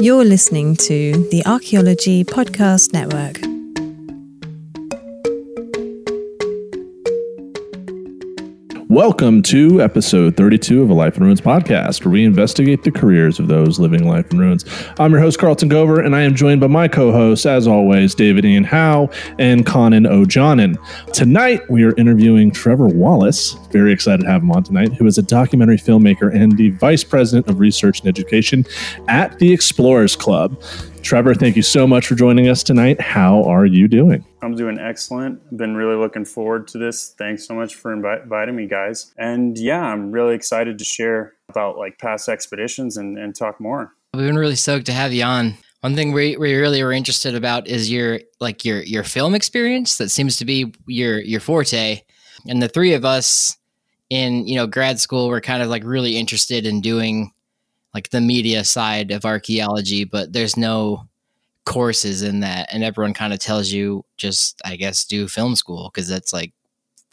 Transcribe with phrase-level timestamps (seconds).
[0.00, 3.49] You're listening to the Archaeology Podcast Network.
[8.90, 13.38] Welcome to episode 32 of a Life in Ruins podcast, where we investigate the careers
[13.38, 14.64] of those living life in ruins.
[14.98, 18.16] I'm your host, Carlton Gover, and I am joined by my co hosts, as always,
[18.16, 20.76] David Ian Howe and Conan O'Jonan.
[21.12, 23.52] Tonight, we are interviewing Trevor Wallace.
[23.70, 27.04] Very excited to have him on tonight, who is a documentary filmmaker and the vice
[27.04, 28.66] president of research and education
[29.06, 30.60] at the Explorers Club.
[31.02, 33.00] Trevor, thank you so much for joining us tonight.
[33.00, 34.24] How are you doing?
[34.42, 35.56] I'm doing excellent.
[35.56, 37.14] Been really looking forward to this.
[37.18, 39.12] Thanks so much for invi- inviting me, guys.
[39.18, 43.92] And yeah, I'm really excited to share about like past expeditions and, and talk more.
[44.14, 45.54] We've been really stoked to have you on.
[45.80, 49.96] One thing we, we really were interested about is your like your your film experience.
[49.96, 52.02] That seems to be your your forte.
[52.46, 53.56] And the three of us
[54.10, 57.32] in you know grad school were kind of like really interested in doing
[57.94, 61.08] like the media side of archaeology, but there's no
[61.66, 62.68] courses in that.
[62.72, 66.52] And everyone kind of tells you just, I guess, do film school because that's like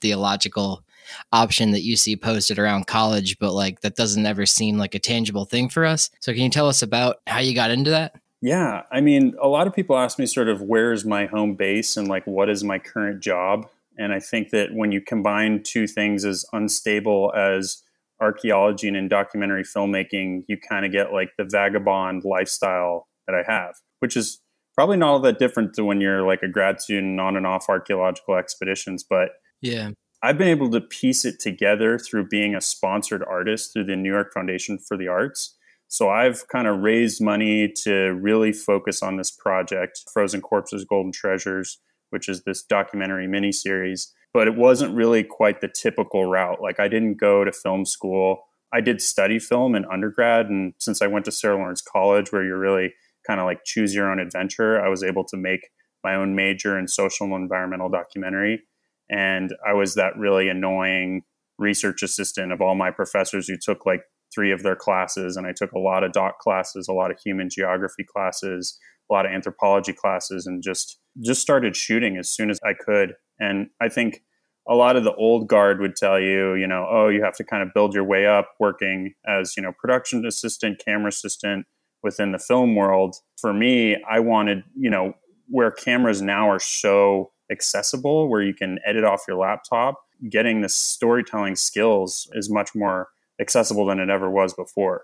[0.02, 0.84] theological
[1.31, 5.00] option that you see posted around college, but like that doesn't ever seem like a
[5.00, 6.09] tangible thing for us.
[6.19, 8.16] So can you tell us about how you got into that?
[8.41, 11.97] Yeah, I mean, a lot of people ask me sort of where's my home base
[11.97, 13.67] and like what is my current job?
[13.97, 17.81] And I think that when you combine two things as unstable as
[18.20, 23.50] archaeology and in documentary filmmaking, you kind of get like the vagabond lifestyle that I
[23.52, 24.42] have, which is
[24.76, 27.70] probably not all that different to when you're like a grad student on and off
[27.70, 29.04] archaeological expeditions.
[29.04, 29.30] But
[29.62, 33.96] yeah, I've been able to piece it together through being a sponsored artist through the
[33.96, 35.56] New York Foundation for the Arts.
[35.88, 41.12] So I've kind of raised money to really focus on this project, Frozen Corpses, Golden
[41.12, 46.61] Treasures, which is this documentary miniseries but it wasn't really quite the typical route.
[46.61, 48.44] Like I didn't go to film school.
[48.73, 52.44] I did study film in undergrad, and since I went to Sarah Lawrence College, where
[52.44, 52.94] you're really
[53.25, 55.69] kind of like choose your own adventure, I was able to make
[56.03, 58.64] my own major in social and environmental documentary.
[59.09, 61.23] And I was that really annoying
[61.57, 64.02] research assistant of all my professors who took like
[64.34, 65.38] three of their classes.
[65.38, 68.78] And I took a lot of doc classes, a lot of human geography classes,
[69.09, 73.13] a lot of anthropology classes, and just just started shooting as soon as I could.
[73.40, 74.24] And I think
[74.68, 77.44] a lot of the old guard would tell you, you know, oh, you have to
[77.44, 81.66] kind of build your way up working as, you know, production assistant, camera assistant
[82.03, 83.16] within the film world.
[83.40, 85.14] For me, I wanted, you know,
[85.47, 90.70] where cameras now are so accessible, where you can edit off your laptop, getting the
[90.70, 93.09] storytelling skills is much more
[93.40, 95.03] accessible than it ever was before.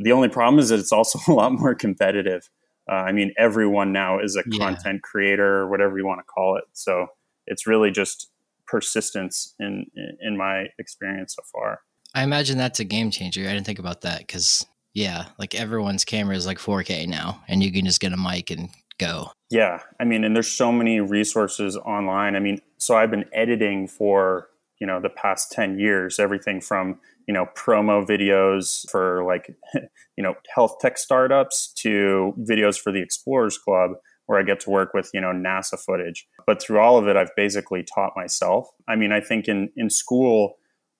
[0.00, 2.48] The only problem is that it's also a lot more competitive.
[2.90, 4.58] Uh, I mean, everyone now is a yeah.
[4.58, 6.64] content creator, whatever you want to call it.
[6.72, 7.08] So
[7.46, 8.30] it's really just
[8.66, 9.86] persistence in
[10.20, 11.80] in my experience so far.
[12.14, 13.42] I imagine that's a game changer.
[13.42, 17.62] I didn't think about that because yeah, like everyone's camera is like 4K now, and
[17.62, 18.68] you can just get a mic and
[18.98, 19.30] go.
[19.50, 22.36] Yeah, I mean, and there's so many resources online.
[22.36, 24.48] I mean, so I've been editing for
[24.80, 29.56] you know the past 10 years everything from you know promo videos for like
[30.16, 33.92] you know health tech startups to videos for the explorers club
[34.26, 36.26] where I get to work with, you know, NASA footage.
[36.46, 38.68] But through all of it, I've basically taught myself.
[38.88, 40.56] I mean, I think in, in school,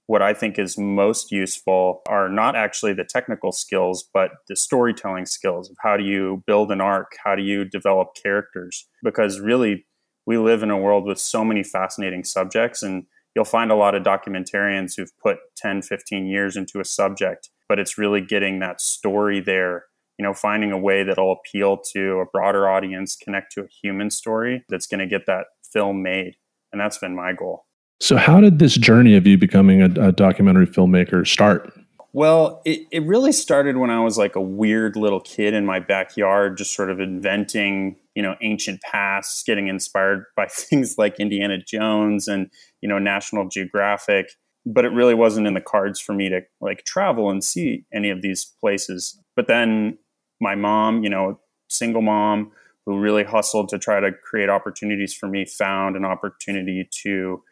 [0.06, 5.26] what I think is most useful are not actually the technical skills, but the storytelling
[5.26, 7.12] skills of how do you build an arc?
[7.24, 8.86] How do you develop characters?
[9.02, 9.86] Because really,
[10.26, 13.94] we live in a world with so many fascinating subjects, and you'll find a lot
[13.94, 18.80] of documentarians who've put 10, 15 years into a subject, but it's really getting that
[18.80, 19.84] story there
[20.18, 24.10] you know, finding a way that'll appeal to a broader audience, connect to a human
[24.10, 26.36] story that's going to get that film made.
[26.72, 27.66] And that's been my goal.
[28.00, 31.72] So, how did this journey of you becoming a, a documentary filmmaker start?
[32.12, 35.80] Well, it, it really started when I was like a weird little kid in my
[35.80, 41.58] backyard, just sort of inventing, you know, ancient pasts, getting inspired by things like Indiana
[41.58, 42.50] Jones and,
[42.80, 44.30] you know, National Geographic.
[44.64, 48.10] But it really wasn't in the cards for me to like travel and see any
[48.10, 49.20] of these places.
[49.34, 49.98] But then
[50.40, 52.52] my mom, you know, single mom
[52.86, 57.42] who really hustled to try to create opportunities for me, found an opportunity to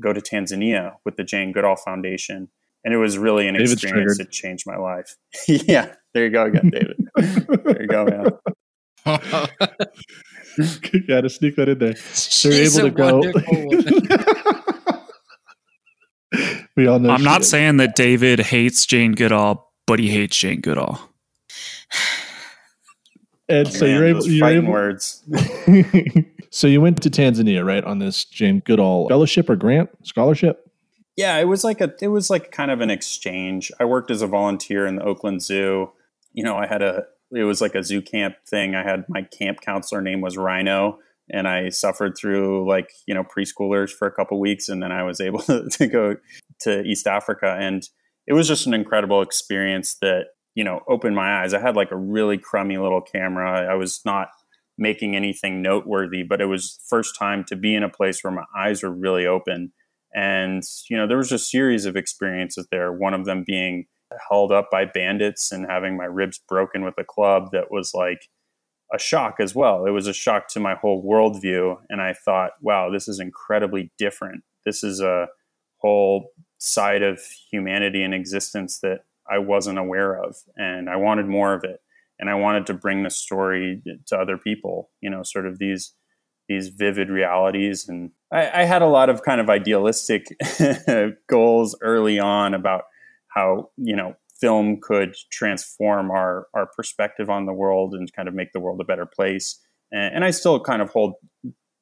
[0.00, 2.48] go to Tanzania with the Jane Goodall Foundation.
[2.84, 4.28] And it was really an David's experience triggered.
[4.28, 5.16] that changed my life.
[5.48, 6.96] yeah, there you go again, David.
[7.64, 8.30] there you go, man.
[10.92, 11.94] you got to sneak that in there.
[12.42, 13.20] They're able to go.
[16.76, 17.10] we all know.
[17.10, 17.50] I'm not is.
[17.50, 21.00] saying that David hates Jane Goodall, but he hates Jane Goodall.
[23.48, 24.26] And so Man, you're able.
[24.26, 24.72] You're able.
[24.72, 25.22] Words.
[26.50, 30.70] so you went to Tanzania, right, on this Jane Goodall fellowship or grant scholarship?
[31.16, 31.94] Yeah, it was like a.
[32.00, 33.72] It was like kind of an exchange.
[33.80, 35.90] I worked as a volunteer in the Oakland Zoo.
[36.32, 38.74] You know, I had a it was like a zoo camp thing.
[38.74, 40.98] I had my camp counselor name was Rhino,
[41.30, 45.02] and I suffered through like you know preschoolers for a couple weeks, and then I
[45.02, 46.16] was able to go
[46.60, 47.88] to East Africa, and
[48.26, 51.54] it was just an incredible experience that you know opened my eyes.
[51.54, 53.70] I had like a really crummy little camera.
[53.70, 54.28] I was not
[54.76, 58.44] making anything noteworthy, but it was first time to be in a place where my
[58.56, 59.72] eyes were really open.
[60.14, 62.92] And you know, there was a series of experiences there.
[62.92, 63.86] One of them being
[64.30, 68.28] held up by bandits and having my ribs broken with a club that was like
[68.92, 69.84] a shock as well.
[69.84, 71.76] It was a shock to my whole worldview.
[71.90, 74.44] And I thought, wow, this is incredibly different.
[74.64, 75.28] This is a
[75.78, 80.36] whole side of humanity and existence that I wasn't aware of.
[80.56, 81.80] And I wanted more of it.
[82.18, 85.92] And I wanted to bring the story to other people, you know, sort of these
[86.48, 87.88] these vivid realities.
[87.88, 90.26] And I, I had a lot of kind of idealistic
[91.28, 92.84] goals early on about
[93.28, 98.34] how, you know, film could transform our our perspective on the world and kind of
[98.34, 99.60] make the world a better place.
[99.92, 101.14] And, and I still kind of hold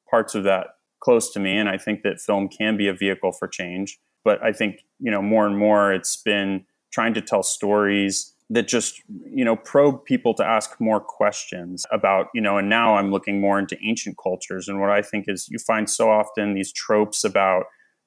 [0.09, 0.67] parts of that
[0.99, 3.99] close to me, and I think that film can be a vehicle for change.
[4.23, 6.65] But I think you know more and more it's been
[6.97, 12.27] trying to tell stories that just you know probe people to ask more questions about
[12.33, 15.47] you know and now i'm looking more into ancient cultures and what i think is
[15.49, 17.65] you find so often these tropes about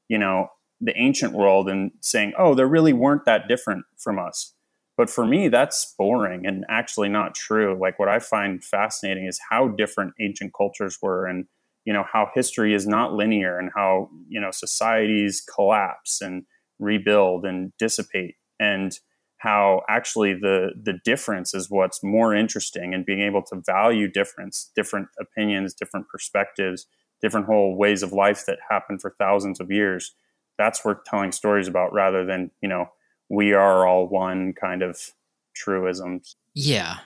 [0.08, 0.48] you know
[0.80, 4.54] the ancient world and saying, oh, they really weren't that different from us.
[4.96, 7.78] But for me, that's boring and actually not true.
[7.78, 11.46] Like what I find fascinating is how different ancient cultures were and
[11.86, 16.44] you know how history is not linear and how you know societies collapse and
[16.78, 19.00] rebuild and dissipate and
[19.38, 24.70] how actually the the difference is what's more interesting and being able to value difference
[24.76, 26.86] different opinions different perspectives
[27.20, 30.14] different whole ways of life that happen for thousands of years.
[30.58, 32.86] That's worth telling stories about rather than you know
[33.28, 34.98] we are all one kind of
[35.54, 36.36] truisms.
[36.54, 36.98] Yeah.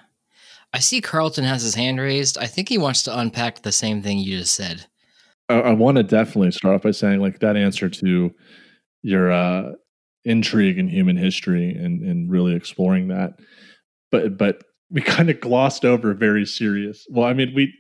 [0.73, 2.39] I see carlton has his hand raised.
[2.39, 4.87] I think he wants to unpack the same thing you just said.
[5.49, 8.35] I, I want to definitely start off by saying like that answer to
[9.03, 9.73] your uh
[10.25, 13.39] intrigue in human history and and really exploring that
[14.11, 17.73] but but we kind of glossed over very serious well i mean we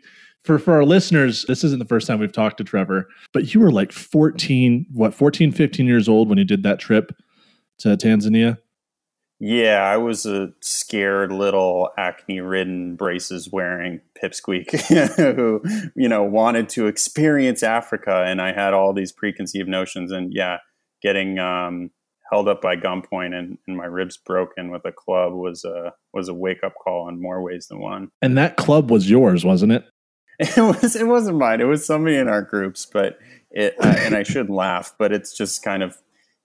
[0.44, 3.60] for for our listeners, this isn't the first time we've talked to Trevor, but you
[3.60, 7.12] were like 14, what, 14, 15 years old when you did that trip
[7.78, 8.58] to Tanzania?
[9.40, 14.70] Yeah, I was a scared little acne ridden braces wearing pipsqueak
[15.34, 15.62] who,
[15.96, 18.24] you know, wanted to experience Africa.
[18.26, 20.12] And I had all these preconceived notions.
[20.12, 20.58] And yeah,
[21.02, 21.90] getting um,
[22.30, 26.28] held up by gunpoint and, and my ribs broken with a club was a, was
[26.28, 28.08] a wake up call in more ways than one.
[28.22, 29.84] And that club was yours, wasn't it?
[30.40, 31.60] It was it wasn't mine.
[31.60, 33.18] It was somebody in our groups, but
[33.52, 35.96] it uh, and I should laugh, but it's just kind of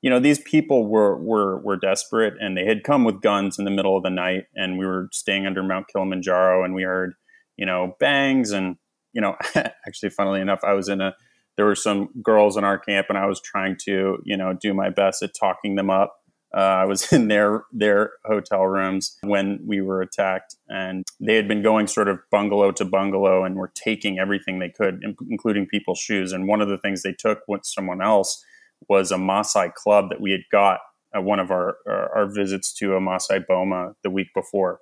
[0.01, 3.65] you know these people were were were desperate and they had come with guns in
[3.65, 7.13] the middle of the night and we were staying under Mount Kilimanjaro and we heard
[7.57, 8.77] you know bangs and
[9.13, 11.15] you know actually funnily enough I was in a
[11.59, 14.73] there were some girls in our camp and I was trying to you know do
[14.73, 16.15] my best at talking them up
[16.55, 21.47] uh, I was in their their hotel rooms when we were attacked, and they had
[21.47, 25.99] been going sort of bungalow to bungalow and were taking everything they could, including people's
[25.99, 26.31] shoes.
[26.31, 28.43] And one of the things they took with someone else
[28.87, 30.79] was a Maasai club that we had got
[31.13, 34.79] at one of our our visits to a Maasai Boma the week before.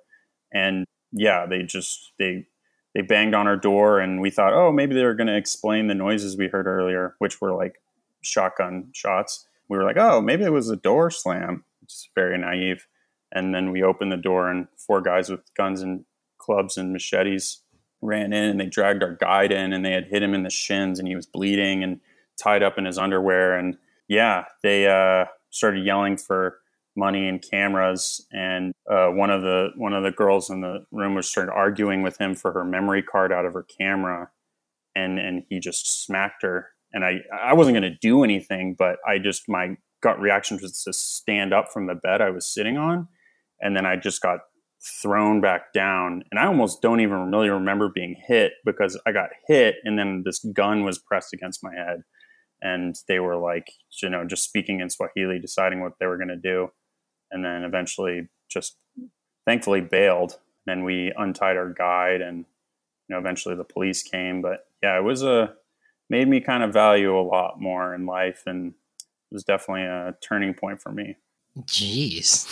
[0.52, 2.46] And yeah, they just they
[2.94, 5.86] they banged on our door, and we thought, oh, maybe they were going to explain
[5.86, 7.80] the noises we heard earlier, which were like
[8.22, 11.64] shotgun shots we were like, oh, maybe it was a door slam.
[11.82, 12.86] It's very naive.
[13.32, 16.04] And then we opened the door, and four guys with guns and
[16.38, 17.60] clubs and machetes
[18.00, 20.50] ran in, and they dragged our guide in, and they had hit him in the
[20.50, 22.00] shins, and he was bleeding and
[22.40, 23.58] tied up in his underwear.
[23.58, 23.76] And
[24.08, 26.58] yeah, they uh, started yelling for
[26.98, 28.26] money and cameras.
[28.32, 32.02] And uh, one of the one of the girls in the room was started arguing
[32.02, 34.30] with him for her memory card out of her camera,
[34.94, 36.68] and and he just smacked her.
[36.92, 40.82] And I I wasn't going to do anything, but I just my gut reaction was
[40.82, 43.08] to stand up from the bed I was sitting on,
[43.60, 44.40] and then I just got
[45.02, 49.30] thrown back down, and I almost don't even really remember being hit because I got
[49.46, 52.02] hit, and then this gun was pressed against my head,
[52.62, 53.66] and they were like,
[54.02, 56.68] you know, just speaking in Swahili, deciding what they were going to do,
[57.30, 58.76] and then eventually just
[59.46, 60.38] thankfully bailed.
[60.66, 62.38] Then we untied our guide, and
[63.08, 65.54] you know, eventually the police came, but yeah, it was a
[66.10, 70.14] made me kind of value a lot more in life and it was definitely a
[70.26, 71.16] turning point for me.
[71.62, 72.46] Jeez.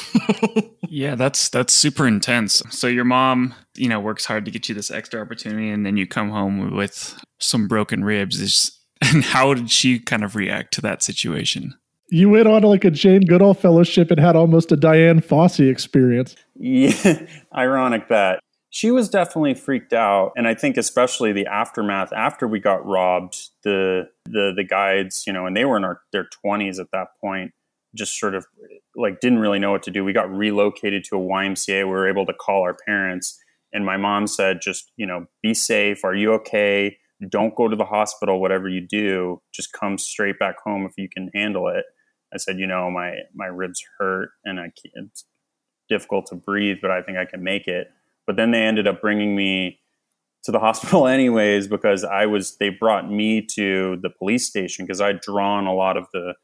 [0.88, 2.62] yeah, that's that's super intense.
[2.71, 5.97] So your mom, you know, works hard to get you this extra opportunity and then
[5.97, 8.40] you come home with some broken ribs.
[8.40, 11.75] Is and how did she kind of react to that situation?
[12.09, 16.37] You went on like a Jane Goodall fellowship and had almost a Dian Fossey experience.
[16.55, 18.41] Yeah, ironic that.
[18.71, 23.49] She was definitely freaked out and i think especially the aftermath after we got robbed
[23.63, 27.07] the the the guides you know and they were in our, their 20s at that
[27.19, 27.53] point
[27.97, 28.45] just sort of
[28.95, 30.05] like didn't really know what to do.
[30.05, 33.39] We got relocated to a ymca we were able to call our parents
[33.73, 36.05] and my mom said just you know be safe.
[36.05, 36.97] Are you okay?
[37.29, 38.41] Don't go to the hospital.
[38.41, 41.85] Whatever you do just come straight back home if you can handle it
[42.37, 45.25] i said you know my my ribs hurt and i it's
[45.88, 47.88] difficult to breathe but i think i can make it
[48.26, 49.78] but then they ended up bringing me
[50.47, 55.02] to the hospital anyways because I was they brought me to the police station because
[55.02, 56.35] I'd drawn a lot of the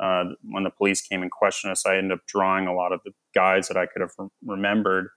[0.00, 3.00] uh, when the police came and questioned us, I ended up drawing a lot of
[3.04, 5.08] the guys that I could have re- remembered.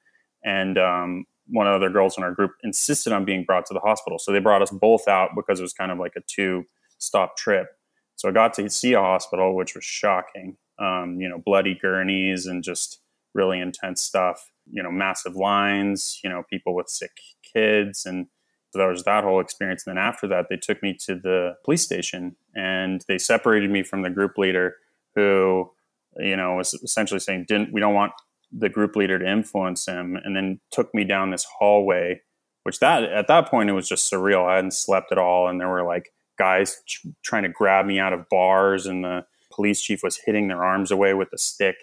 [0.44, 3.74] And um, one of the other girls in our group insisted on being brought to
[3.74, 4.20] the hospital.
[4.20, 6.66] So they brought us both out because it was kind of like a two
[7.00, 7.68] stop trip.
[8.16, 10.58] So I got to see a hospital, which was shocking.
[10.80, 13.00] Um, you know, bloody gurneys and just
[13.34, 17.12] really intense stuff you know massive lines you know people with sick
[17.54, 18.06] kids.
[18.06, 18.28] And
[18.72, 19.86] so there was that whole experience.
[19.86, 23.84] And then after that they took me to the police station and they separated me
[23.84, 24.76] from the group leader
[25.16, 25.72] who
[26.18, 28.14] you know was essentially saying didn't we don't want
[28.52, 32.22] the group leader to influence him and then took me down this hallway
[32.64, 34.48] which that at that point it was just surreal.
[34.48, 38.00] I hadn't slept at all and there were like guys ch- trying to grab me
[38.00, 41.76] out of bars and the police chief was hitting their arms away with a stick.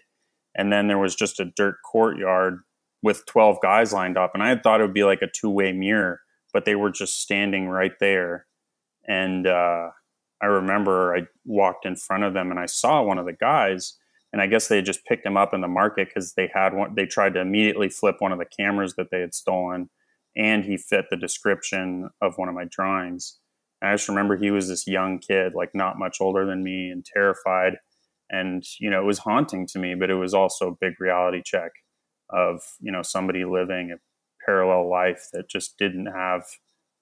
[0.54, 2.60] And then there was just a dirt courtyard
[3.02, 5.72] with 12 guys lined up and i had thought it would be like a two-way
[5.72, 6.20] mirror
[6.52, 8.46] but they were just standing right there.
[9.08, 9.88] And uh,
[10.40, 13.98] i remember i walked in front of them and i saw one of the guys
[14.32, 16.74] and i guess they had just picked him up in the market because they had
[16.74, 19.90] one they tried to immediately flip one of the cameras that they had stolen
[20.36, 23.38] and he fit the description of one of my drawings
[23.82, 26.88] and i just remember he was this young kid like not much older than me
[26.88, 27.74] and terrified
[28.30, 31.42] and you know it was haunting to me but it was also a big reality
[31.44, 31.72] check
[32.30, 33.96] of you know somebody living a
[34.44, 36.44] parallel life that just didn't have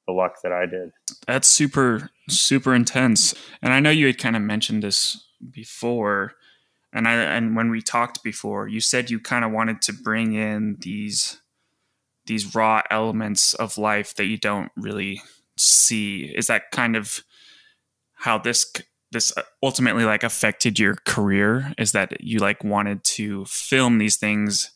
[0.07, 0.91] the luck that I did.
[1.27, 3.35] That's super super intense.
[3.63, 6.35] And I know you had kind of mentioned this before
[6.93, 10.35] and I and when we talked before, you said you kind of wanted to bring
[10.35, 11.41] in these
[12.27, 15.23] these raw elements of life that you don't really
[15.61, 16.33] see.
[16.35, 17.21] Is that kind of
[18.15, 18.71] how this
[19.13, 21.73] this uh, ultimately like affected your career?
[21.79, 24.71] Is that you like wanted to film these things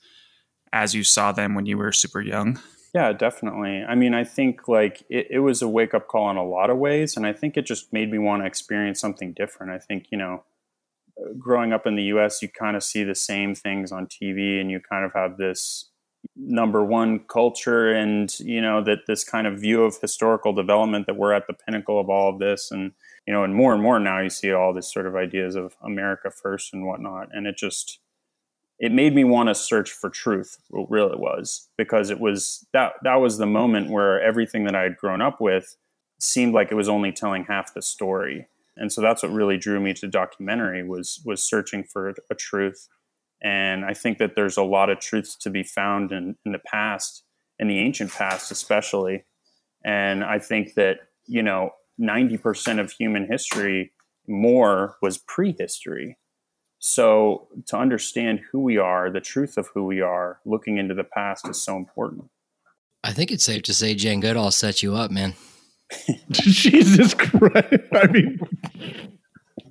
[0.72, 2.58] as you saw them when you were super young?
[2.94, 3.82] Yeah, definitely.
[3.82, 6.70] I mean, I think like it, it was a wake up call in a lot
[6.70, 7.16] of ways.
[7.16, 9.72] And I think it just made me want to experience something different.
[9.72, 10.44] I think, you know,
[11.38, 14.70] growing up in the US, you kind of see the same things on TV and
[14.70, 15.90] you kind of have this
[16.36, 21.16] number one culture and, you know, that this kind of view of historical development that
[21.16, 22.70] we're at the pinnacle of all of this.
[22.70, 22.92] And,
[23.26, 25.76] you know, and more and more now you see all these sort of ideas of
[25.82, 27.28] America first and whatnot.
[27.32, 27.98] And it just,
[28.78, 32.92] it made me want to search for truth what really was because it was that
[33.02, 35.76] that was the moment where everything that i had grown up with
[36.18, 39.80] seemed like it was only telling half the story and so that's what really drew
[39.80, 42.88] me to documentary was was searching for a truth
[43.44, 46.58] and i think that there's a lot of truths to be found in, in the
[46.58, 47.22] past
[47.60, 49.24] in the ancient past especially
[49.84, 50.96] and i think that
[51.26, 51.70] you know
[52.00, 53.92] 90% of human history
[54.26, 56.18] more was prehistory
[56.86, 61.02] so, to understand who we are, the truth of who we are, looking into the
[61.02, 62.28] past is so important.
[63.02, 65.32] I think it's safe to say Jane Goodall set you up, man.
[66.30, 67.84] Jesus Christ.
[67.90, 68.38] I mean,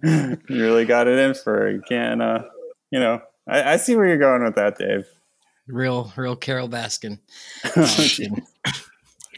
[0.49, 1.71] you really got it in for her.
[1.71, 2.45] You can't, uh,
[2.89, 5.05] you know, I, I, see where you're going with that, Dave.
[5.67, 7.19] Real, real Carole Baskin.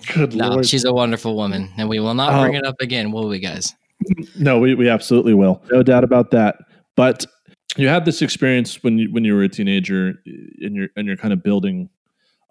[0.07, 0.67] Oh, Good no, Lord.
[0.67, 2.59] she's a wonderful woman, and we will not bring oh.
[2.59, 3.73] it up again, will we, guys?
[4.37, 5.63] No, we, we absolutely will.
[5.71, 6.57] No doubt about that.
[6.95, 7.25] But
[7.77, 11.17] you had this experience when you when you were a teenager and you're and you're
[11.17, 11.89] kind of building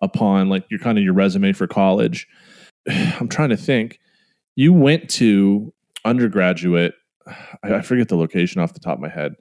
[0.03, 2.27] upon like your kind of your resume for college
[2.89, 4.01] i'm trying to think
[4.57, 5.73] you went to
[6.05, 6.95] undergraduate
[7.63, 9.35] I, I forget the location off the top of my head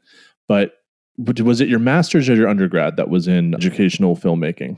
[0.47, 0.73] but
[1.17, 4.77] was it your master's or your undergrad that was in educational filmmaking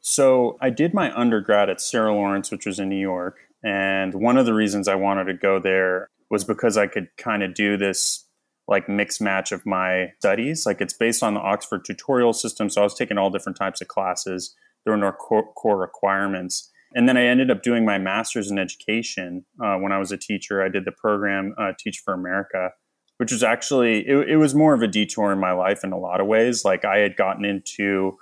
[0.00, 4.38] so i did my undergrad at sarah lawrence which was in new york and one
[4.38, 7.76] of the reasons i wanted to go there was because i could kind of do
[7.76, 8.26] this
[8.70, 10.64] like mix match of my studies.
[10.64, 12.70] Like it's based on the Oxford tutorial system.
[12.70, 14.54] So I was taking all different types of classes.
[14.84, 16.70] There were no core, requirements.
[16.94, 20.16] And then I ended up doing my master's in education uh, when I was a
[20.16, 20.62] teacher.
[20.62, 22.70] I did the program uh, Teach for America,
[23.20, 25.98] which was actually, it, it, was more of a detour in my life in a
[25.98, 26.64] lot of ways.
[26.64, 28.16] Like I had gotten into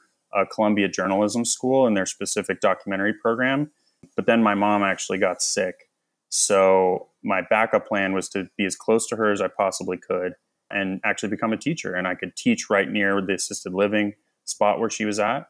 [0.52, 3.70] Columbia Journalism School and their specific documentary program.
[4.16, 5.88] But then my mom actually got sick
[6.28, 10.34] so my backup plan was to be as close to her as I possibly could
[10.70, 11.94] and actually become a teacher.
[11.94, 14.14] And I could teach right near the assisted living
[14.44, 15.48] spot where she was at.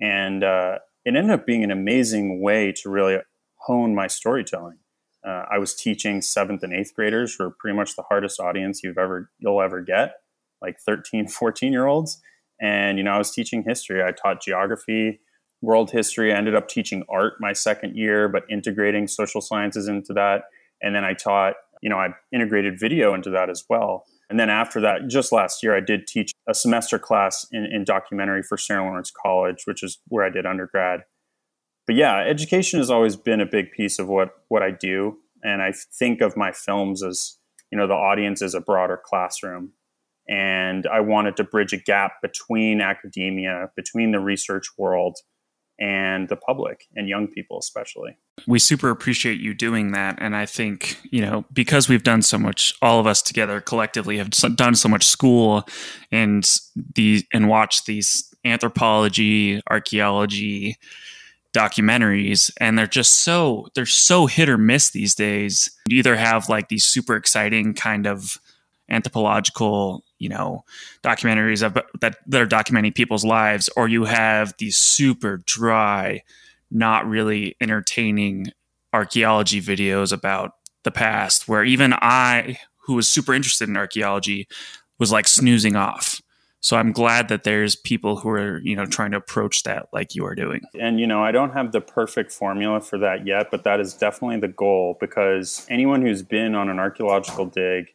[0.00, 3.18] And uh, it ended up being an amazing way to really
[3.56, 4.78] hone my storytelling.
[5.26, 8.82] Uh, I was teaching seventh and eighth graders who are pretty much the hardest audience
[8.82, 10.14] you've ever you'll ever get,
[10.62, 12.20] like 13, 14 year olds.
[12.60, 14.02] And you know, I was teaching history.
[14.02, 15.20] I taught geography,
[15.60, 16.32] world history.
[16.32, 20.44] I ended up teaching art my second year, but integrating social sciences into that.
[20.82, 24.04] And then I taught, you know, I integrated video into that as well.
[24.30, 27.84] And then after that, just last year, I did teach a semester class in, in
[27.84, 31.04] documentary for Sarah Lawrence College, which is where I did undergrad.
[31.88, 35.62] But yeah, education has always been a big piece of what what I do, and
[35.62, 37.38] I think of my films as
[37.72, 39.72] you know the audience is a broader classroom,
[40.28, 45.16] and I wanted to bridge a gap between academia, between the research world,
[45.80, 48.18] and the public and young people especially.
[48.46, 50.18] We super appreciate you doing that.
[50.20, 54.18] And i think you know because we've done so much all of us together collectively
[54.18, 55.66] have done so much school
[56.12, 56.60] and
[56.96, 60.76] the and watched these anthropology archaeology
[61.54, 65.70] documentaries and they're just so they're so hit or miss these days.
[65.88, 68.38] You either have like these super exciting kind of
[68.90, 70.64] anthropological you know
[71.02, 76.22] documentaries of, that that are documenting people's lives or you have these super dry
[76.70, 78.46] not really entertaining
[78.92, 80.52] archaeology videos about
[80.84, 84.48] the past where even i who was super interested in archaeology
[84.98, 86.17] was like snoozing off
[86.60, 90.14] so i'm glad that there's people who are you know trying to approach that like
[90.14, 93.50] you are doing and you know i don't have the perfect formula for that yet
[93.50, 97.86] but that is definitely the goal because anyone who's been on an archaeological dig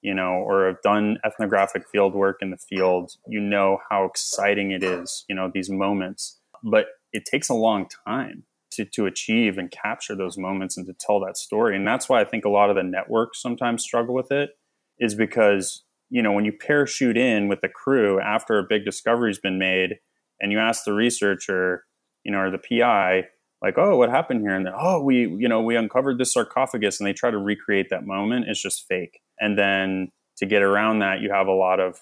[0.00, 4.70] you know, or have done ethnographic field work in the field, you know how exciting
[4.70, 6.38] it is, you know, these moments.
[6.62, 10.92] But it takes a long time to, to achieve and capture those moments and to
[10.92, 11.74] tell that story.
[11.74, 14.50] And that's why I think a lot of the networks sometimes struggle with it,
[14.98, 19.38] is because, you know, when you parachute in with the crew after a big discovery's
[19.38, 19.96] been made
[20.40, 21.84] and you ask the researcher,
[22.24, 23.24] you know, or the PI,
[23.62, 24.54] like, oh, what happened here?
[24.54, 27.90] And then, oh, we, you know, we uncovered this sarcophagus and they try to recreate
[27.90, 28.46] that moment.
[28.48, 29.20] It's just fake.
[29.40, 31.98] And then to get around that, you have a lot of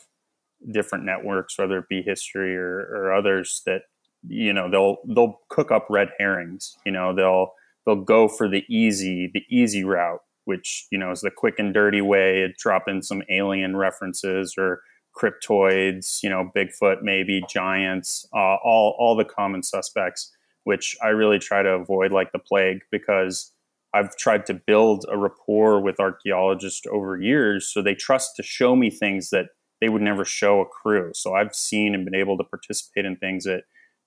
[0.71, 3.83] different networks, whether it be history or, or others that,
[4.29, 7.53] you know, they'll, they'll cook up red herrings, you know, they'll,
[7.85, 11.73] they'll go for the easy, the easy route, which, you know, is the quick and
[11.73, 14.81] dirty way, to drop in some alien references or
[15.17, 20.33] cryptoids, you know, Bigfoot, maybe giants, uh, all, all the common suspects
[20.67, 23.53] which I really try to avoid like the plague because
[23.95, 28.75] I've tried to build a rapport with archaeologists over years so they trust to show
[28.75, 29.47] me things that
[29.81, 31.13] they would never show a crew.
[31.15, 33.63] So I've seen and been able to participate in things that,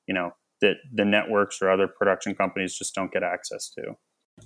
[0.05, 3.93] you know, that the networks or other production companies just don't get access to.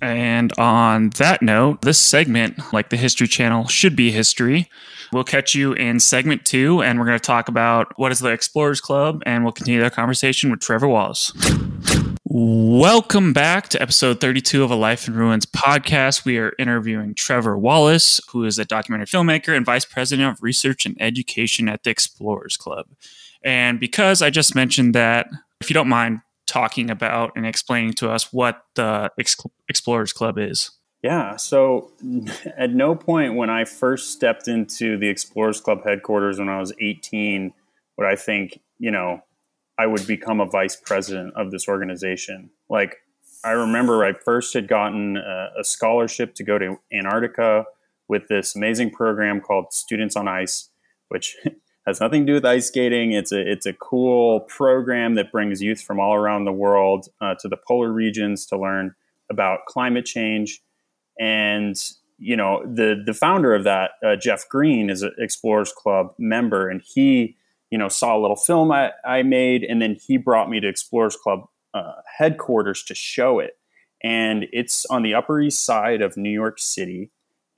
[0.00, 4.68] And on that note, this segment, like the History Channel, should be history.
[5.12, 8.30] We'll catch you in segment two, and we're going to talk about what is the
[8.30, 11.32] Explorers Club, and we'll continue that conversation with Trevor Wallace.
[12.24, 16.24] Welcome back to episode 32 of a Life in Ruins podcast.
[16.24, 20.84] We are interviewing Trevor Wallace, who is a documentary filmmaker and vice president of research
[20.84, 22.86] and education at the Explorers Club.
[23.44, 25.28] And because I just mentioned that,
[25.60, 29.10] if you don't mind talking about and explaining to us what the
[29.68, 30.70] Explorers Club is.
[31.02, 31.92] Yeah, so
[32.56, 36.72] at no point when I first stepped into the Explorers Club headquarters when I was
[36.80, 37.52] 18
[37.96, 39.20] would I think, you know,
[39.78, 42.50] I would become a vice president of this organization.
[42.68, 42.96] Like,
[43.44, 47.66] I remember I first had gotten a, a, scholarship to go to Antarctica
[48.08, 50.70] with this amazing program called Students on Ice,
[51.08, 51.36] which
[51.86, 53.12] has nothing to do with ice skating.
[53.12, 57.34] It's a it's a cool program that brings youth from all around the world uh,
[57.40, 58.94] to the polar regions to learn
[59.30, 60.60] about climate change.
[61.18, 61.76] And
[62.18, 66.68] you know, the the founder of that, uh, Geoff Green, is an Explorers Club member,
[66.68, 67.36] and he
[67.74, 70.68] you know, saw a little film I, I made, and then he brought me to
[70.68, 73.58] Explorers Club uh, headquarters to show it.
[74.00, 77.10] And it's on the Upper East Side of New York City.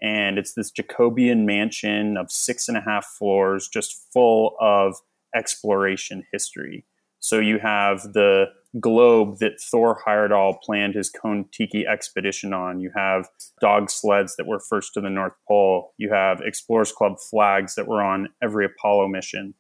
[0.02, 4.96] And it's this Jacobean mansion of six and a half floors, just full of
[5.34, 6.84] exploration history.
[7.18, 8.46] So you have the
[8.78, 12.80] globe that Thor Heyerdahl planned his Kon-Tiki expedition on.
[12.80, 13.28] You have
[13.60, 15.94] dog sleds that were first to the North Pole.
[15.96, 19.54] You have Explorers Club flags that were on every Apollo mission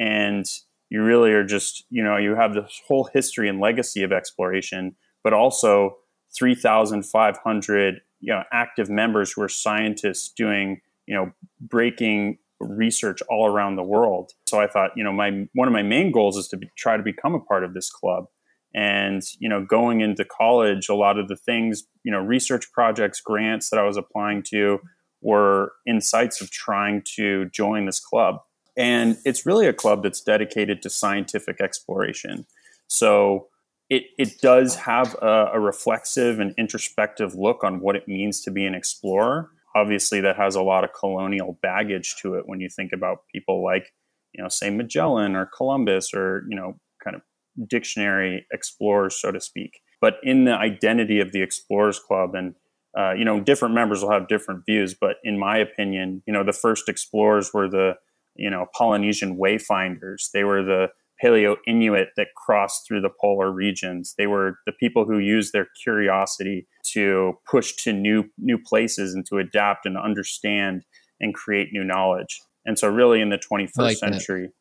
[0.00, 0.46] and
[0.88, 4.96] you really are just you know you have this whole history and legacy of exploration
[5.22, 5.96] but also
[6.36, 13.76] 3500 you know active members who are scientists doing you know breaking research all around
[13.76, 14.32] the world.
[14.46, 16.96] So i thought you know my one of my main goals is to be, try
[16.96, 18.26] to become a part of this club.
[18.74, 23.20] And you know going into college a lot of the things you know research projects
[23.20, 24.78] grants that i was applying to
[25.22, 28.40] were insights of trying to join this club.
[28.76, 32.46] And it's really a club that's dedicated to scientific exploration.
[32.86, 33.48] So,
[33.90, 38.50] it, it does have a, a reflexive and introspective look on what it means to
[38.50, 39.50] be an explorer.
[39.74, 43.62] Obviously, that has a lot of colonial baggage to it when you think about people
[43.64, 43.92] like,
[44.32, 47.22] you know, say Magellan or Columbus or, you know, kind of
[47.68, 49.80] dictionary explorers, so to speak.
[50.00, 52.54] But in the identity of the Explorers Club, and
[52.96, 54.94] uh, you know, different members will have different views.
[54.94, 57.94] But in my opinion, you know, the first explorers were the
[58.34, 60.30] you know Polynesian wayfinders.
[60.32, 60.88] They were the
[61.22, 64.14] Paleo Inuit that crossed through the polar regions.
[64.16, 69.26] They were the people who used their curiosity to push to new new places and
[69.26, 70.84] to adapt and understand
[71.20, 72.40] and create new knowledge.
[72.64, 74.52] And so, really, in the 21st like century, that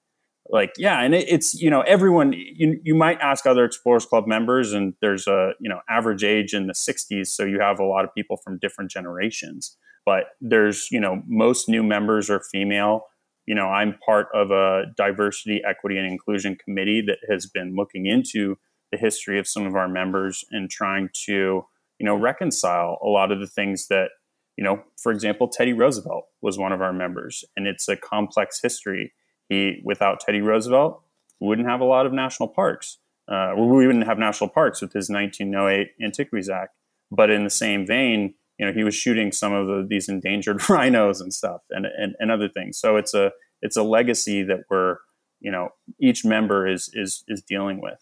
[0.49, 4.27] like yeah and it, it's you know everyone you, you might ask other explorers club
[4.27, 7.85] members and there's a you know average age in the 60s so you have a
[7.85, 13.05] lot of people from different generations but there's you know most new members are female
[13.49, 18.05] you know i'm part of a diversity equity and inclusion committee that has been looking
[18.05, 18.57] into
[18.91, 21.65] the history of some of our members and trying to
[21.99, 24.09] you know reconcile a lot of the things that
[24.55, 28.61] you know for example teddy roosevelt was one of our members and it's a complex
[28.61, 29.11] history
[29.49, 31.01] he, without Teddy Roosevelt,
[31.39, 32.99] wouldn't have a lot of national parks.
[33.27, 36.75] Uh, we wouldn't have national parks with his 1908 Antiquities Act.
[37.11, 40.69] But in the same vein, you know, he was shooting some of the, these endangered
[40.69, 42.77] rhinos and stuff, and, and and other things.
[42.77, 44.97] So it's a it's a legacy that we're
[45.39, 45.69] you know
[45.99, 47.99] each member is is is dealing with.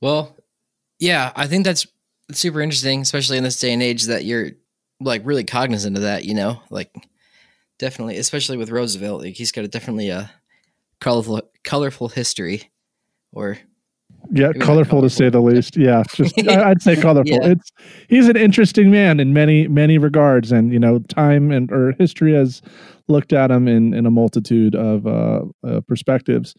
[0.00, 0.34] Well,
[0.98, 1.86] yeah, I think that's
[2.32, 4.52] super interesting, especially in this day and age that you're
[5.00, 6.24] like really cognizant of that.
[6.24, 6.94] You know, like
[7.78, 10.30] definitely, especially with Roosevelt, like he's got a definitely a
[10.98, 12.70] colorful colorful history
[13.32, 13.58] or
[14.32, 15.76] yeah colorful, to say the least.
[15.76, 17.32] Yeah just i'd say colorful.
[17.32, 17.52] Yeah.
[17.52, 17.70] it's
[18.08, 22.34] he's an interesting man in many many regards and you know time and or history
[22.34, 22.62] has
[23.08, 26.54] looked at him in in a multitude of uh, uh, perspectives.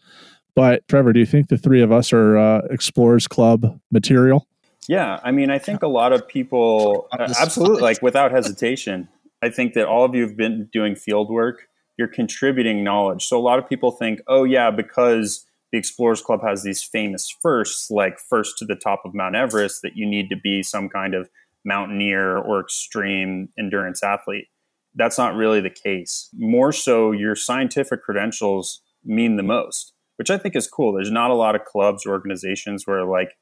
[0.54, 4.46] But trevor do you think the three of us are uh, explorers club material?
[4.88, 9.08] Yeah i mean i think a lot of people uh, absolutely like without hesitation
[9.40, 11.68] i think that all of you have been doing field work.
[11.98, 13.26] You're contributing knowledge.
[13.26, 17.34] So a lot of people think, oh yeah, because the Explorers Club has these famous
[17.40, 20.88] firsts, like first to the top of Mount Everest, that you need to be some
[20.88, 21.30] kind of
[21.64, 24.48] mountaineer or extreme endurance athlete.
[24.94, 26.28] That's not really the case.
[26.34, 30.92] More so, your scientific credentials mean the most, which I think is cool.
[30.92, 33.32] There's not a lot of clubs or organizations where like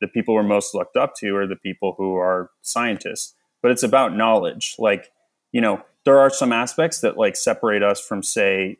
[0.00, 3.84] the people we're most looked up to are the people who are scientists, but it's
[3.84, 4.74] about knowledge.
[4.78, 5.12] Like,
[5.52, 8.78] you know, there are some aspects that like separate us from say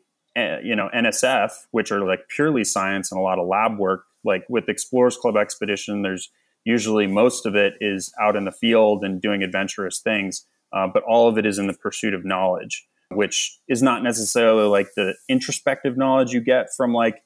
[0.63, 4.45] you know nsf which are like purely science and a lot of lab work like
[4.49, 6.29] with explorers club expedition there's
[6.65, 11.03] usually most of it is out in the field and doing adventurous things uh, but
[11.03, 15.15] all of it is in the pursuit of knowledge which is not necessarily like the
[15.29, 17.23] introspective knowledge you get from like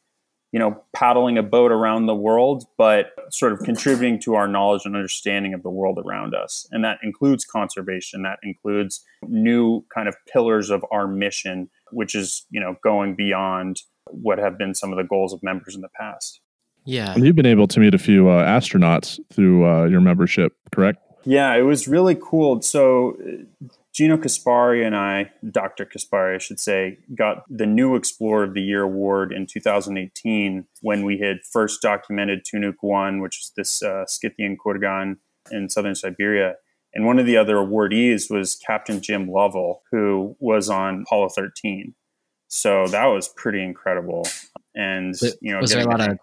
[0.52, 4.82] you know, paddling a boat around the world, but sort of contributing to our knowledge
[4.86, 6.67] and understanding of the world around us.
[6.71, 12.45] And that includes conservation, that includes new kind of pillars of our mission, which is,
[12.49, 13.77] you know, going beyond
[14.10, 16.41] what have been some of the goals of members in the past.
[16.86, 17.13] Yeah.
[17.13, 20.99] And you've been able to meet a few uh, astronauts through uh, your membership, correct?
[21.23, 22.62] Yeah, it was really cool.
[22.63, 23.17] So
[23.93, 25.86] Gino Caspari and I, Dr.
[25.86, 31.06] Caspari, I should say, got the new Explorer of the Year award in 2018 when
[31.06, 35.17] we had first documented Tunnug 1, which is this uh, Scythian kurgan
[35.51, 36.56] in southern Siberia.
[36.93, 41.93] And one of the other awardees was Captain Jim Lovell, who was on Apollo 13.
[42.47, 44.27] So that was pretty incredible.
[44.75, 46.17] And, you know, was there a lot of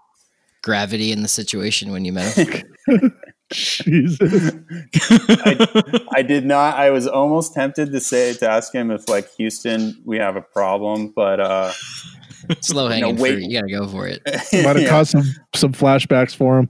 [0.63, 2.65] gravity in the situation when you met him?
[3.51, 4.53] Jesus.
[4.95, 6.77] I, I, did not.
[6.77, 10.43] I was almost tempted to say to ask him if like Houston, we have a
[10.43, 11.73] problem, but uh
[12.61, 13.43] slow hanging you know, fruit.
[13.43, 14.21] You gotta go for it.
[14.53, 14.89] Might have yeah.
[14.89, 16.69] caused some some flashbacks for him.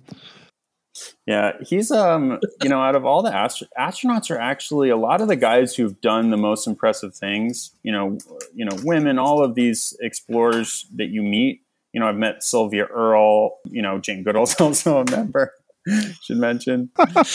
[1.29, 5.21] Yeah, he's um, you know, out of all the astro- astronauts are actually a lot
[5.21, 7.73] of the guys who've done the most impressive things.
[7.83, 8.17] You know,
[8.55, 11.61] you know, women, all of these explorers that you meet.
[11.93, 13.59] You know, I've met Sylvia Earle.
[13.67, 15.53] You know, Jane Goodall's also a member.
[16.23, 16.89] should mention.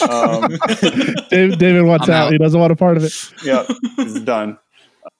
[0.09, 0.47] Um,
[1.29, 2.27] David, David wants out.
[2.27, 2.31] out.
[2.31, 3.13] He doesn't want a part of it.
[3.45, 3.63] yeah,
[3.99, 4.57] it's done.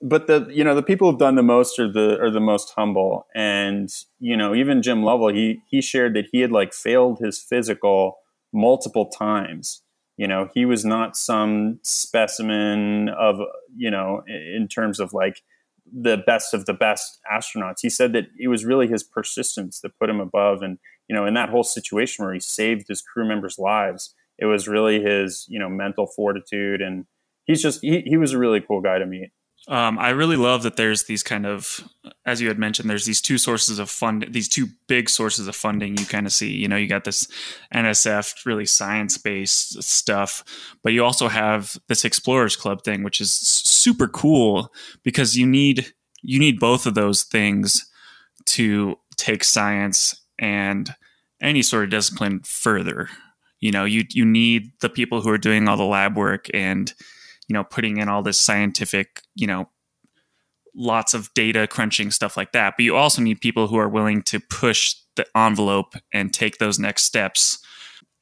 [0.02, 2.74] But the you know the people who've done the most are the are the most
[2.76, 3.88] humble, and
[4.20, 8.18] you know even Jim Lovell he he shared that he had like failed his physical
[8.54, 9.82] multiple times.
[10.18, 13.40] You know he was not some specimen of
[13.76, 15.42] you know in terms of like
[15.92, 17.80] the best of the best astronauts.
[17.82, 21.26] He said that it was really his persistence that put him above and you know,
[21.26, 25.46] in that whole situation where he saved his crew members' lives, it was really his,
[25.50, 26.82] you know, mental fortitude.
[26.82, 27.06] And
[27.46, 29.32] he's just, he, he was a really cool guy to meet.
[29.68, 31.88] Um, I really love that there's these kind of,
[32.26, 35.56] as you had mentioned, there's these two sources of fund, these two big sources of
[35.56, 36.52] funding you kind of see.
[36.52, 37.28] You know, you got this
[37.74, 40.44] NSF, really science based stuff,
[40.84, 44.74] but you also have this Explorers Club thing, which is super cool
[45.04, 47.90] because you need you need both of those things
[48.46, 50.94] to take science and
[51.42, 53.10] any sort of discipline further.
[53.62, 56.94] You know, you you need the people who are doing all the lab work and
[57.48, 59.70] you know putting in all this scientific you know
[60.76, 62.76] lots of data crunching stuff like that.
[62.78, 66.80] But you also need people who are willing to push the envelope and take those
[66.80, 67.60] next steps.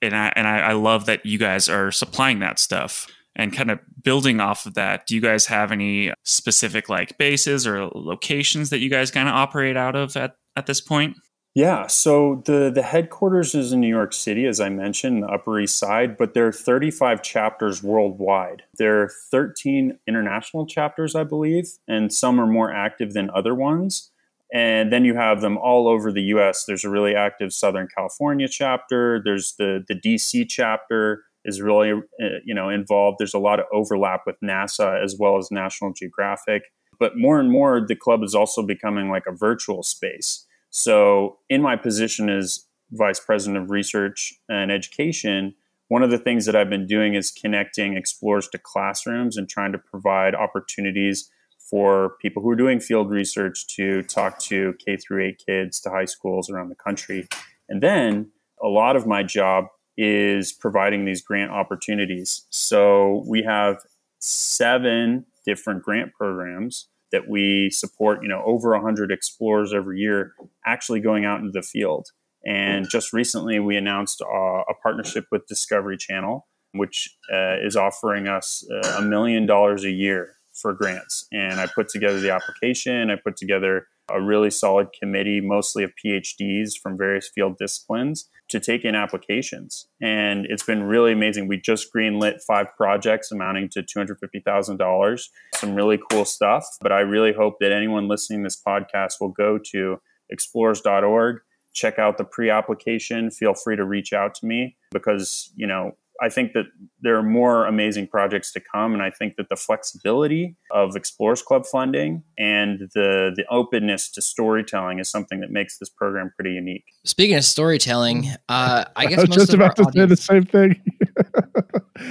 [0.01, 3.71] And I, and I, I love that you guys are supplying that stuff and kind
[3.71, 5.07] of building off of that.
[5.07, 9.35] Do you guys have any specific like bases or locations that you guys kind of
[9.35, 11.15] operate out of at, at this point
[11.53, 15.59] yeah, so the the headquarters is in New York City, as I mentioned, the Upper
[15.59, 18.63] East Side, but there are 35 chapters worldwide.
[18.77, 24.11] There are 13 international chapters, I believe, and some are more active than other ones.
[24.53, 26.63] And then you have them all over the U.S.
[26.65, 29.21] There's a really active Southern California chapter.
[29.23, 30.45] There's the the D.C.
[30.45, 33.17] chapter is really uh, you know involved.
[33.19, 36.63] There's a lot of overlap with NASA as well as National Geographic.
[36.97, 41.61] But more and more, the club is also becoming like a virtual space so, in
[41.61, 45.53] my position as vice president of research and education,
[45.89, 49.73] one of the things that I've been doing is connecting explorers to classrooms and trying
[49.73, 51.29] to provide opportunities
[51.59, 55.89] for people who are doing field research to talk to K through 8 kids to
[55.89, 57.27] high schools around the country.
[57.67, 58.31] And then
[58.61, 59.65] a lot of my job
[59.97, 62.45] is providing these grant opportunities.
[62.49, 63.81] So we have
[64.19, 70.33] seven different grant programs that we support, you know, over 100 explorers every year
[70.65, 72.07] actually going out into the field.
[72.45, 78.27] And just recently, we announced uh, a partnership with Discovery Channel, which uh, is offering
[78.27, 81.25] us uh, a million dollars a year for grants.
[81.31, 85.91] And I put together the application, I put together a really solid committee, mostly of
[86.03, 89.87] PhDs from various field disciplines, to take in applications.
[90.01, 91.47] And it's been really amazing.
[91.47, 95.23] We just greenlit five projects amounting to $250,000.
[95.55, 96.65] Some really cool stuff.
[96.81, 99.97] But I really hope that anyone listening to this podcast will go to
[100.31, 101.37] explorers.org,
[101.73, 103.31] check out the pre application.
[103.31, 105.91] Feel free to reach out to me because, you know,
[106.21, 106.65] I think that
[107.01, 111.41] there are more amazing projects to come, and I think that the flexibility of Explorers
[111.41, 116.51] Club funding and the the openness to storytelling is something that makes this program pretty
[116.51, 116.85] unique.
[117.05, 120.45] Speaking of storytelling, uh, I guess I was just about to audience- say the same
[120.45, 120.81] thing.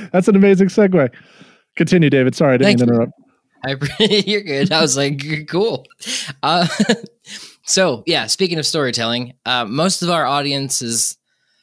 [0.12, 1.10] That's an amazing segue.
[1.76, 2.34] Continue, David.
[2.34, 3.12] Sorry, I didn't Thank interrupt.
[3.64, 3.76] I,
[4.26, 4.72] you're good.
[4.72, 5.86] I was like, cool.
[6.42, 6.66] Uh,
[7.64, 11.16] so, yeah, speaking of storytelling, uh, most of our audience is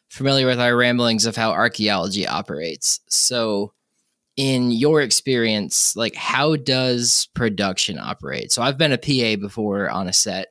[0.09, 3.01] familiar with our ramblings of how archaeology operates.
[3.09, 3.73] So,
[4.35, 8.51] in your experience, like how does production operate?
[8.51, 10.47] So, I've been a PA before on a set.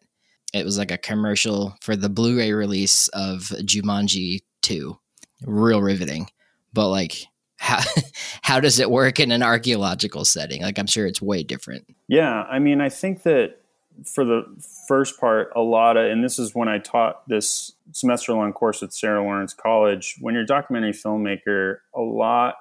[0.53, 4.99] It was like a commercial for the Blu-ray release of Jumanji 2.
[5.45, 6.29] Real riveting.
[6.73, 7.81] But like how
[8.43, 10.63] how does it work in an archaeological setting?
[10.63, 11.87] Like I'm sure it's way different.
[12.09, 13.61] Yeah, I mean, I think that
[14.05, 14.45] for the
[14.87, 18.83] first part, a lot of, and this is when I taught this semester long course
[18.83, 20.17] at Sarah Lawrence College.
[20.21, 22.57] When you're a documentary filmmaker, a lot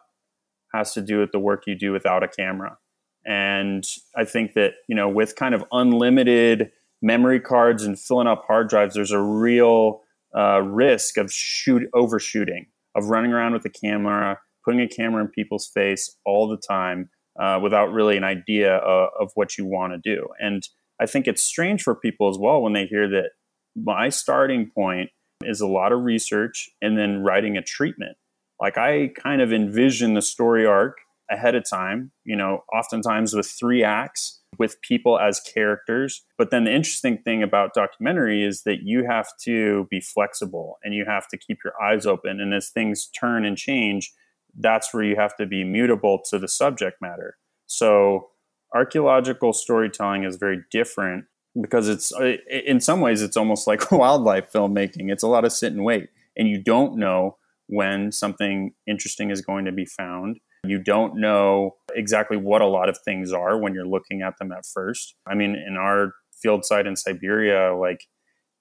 [0.74, 2.78] has to do with the work you do without a camera.
[3.26, 3.84] And
[4.16, 6.72] I think that, you know, with kind of unlimited
[7.02, 10.02] memory cards and filling up hard drives, there's a real
[10.38, 15.28] uh, risk of shoot overshooting, of running around with a camera, putting a camera in
[15.30, 19.94] people's face all the time uh, without really an idea of, of what you want
[19.94, 20.28] to do.
[20.40, 20.68] And
[21.00, 23.32] I think it's strange for people as well when they hear that
[23.76, 25.10] my starting point
[25.44, 28.18] is a lot of research and then writing a treatment.
[28.60, 30.98] Like I kind of envision the story arc
[31.30, 36.24] ahead of time, you know, oftentimes with three acts with people as characters.
[36.38, 40.94] But then the interesting thing about documentary is that you have to be flexible and
[40.94, 42.40] you have to keep your eyes open.
[42.40, 44.14] And as things turn and change,
[44.58, 47.38] that's where you have to be mutable to the subject matter.
[47.66, 48.30] So
[48.76, 51.26] archaeological storytelling is very different
[51.60, 55.12] because it's uh, in some ways it's almost like wildlife filmmaking.
[55.12, 59.42] It's a lot of sit and wait and you don't know when something interesting is
[59.42, 60.40] going to be found.
[60.66, 64.52] You don't know exactly what a lot of things are when you're looking at them
[64.52, 65.16] at first.
[65.26, 68.04] I mean in our field site in siberia like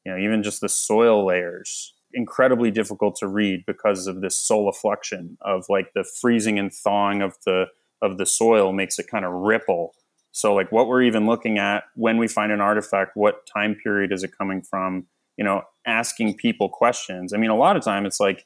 [0.07, 5.37] you know even just the soil layers incredibly difficult to read because of this solifluction
[5.41, 7.65] of like the freezing and thawing of the
[8.01, 9.95] of the soil makes it kind of ripple
[10.35, 14.11] so, like what we're even looking at when we find an artifact, what time period
[14.13, 15.07] is it coming from?
[15.37, 17.33] You know, asking people questions.
[17.33, 18.45] I mean, a lot of time it's like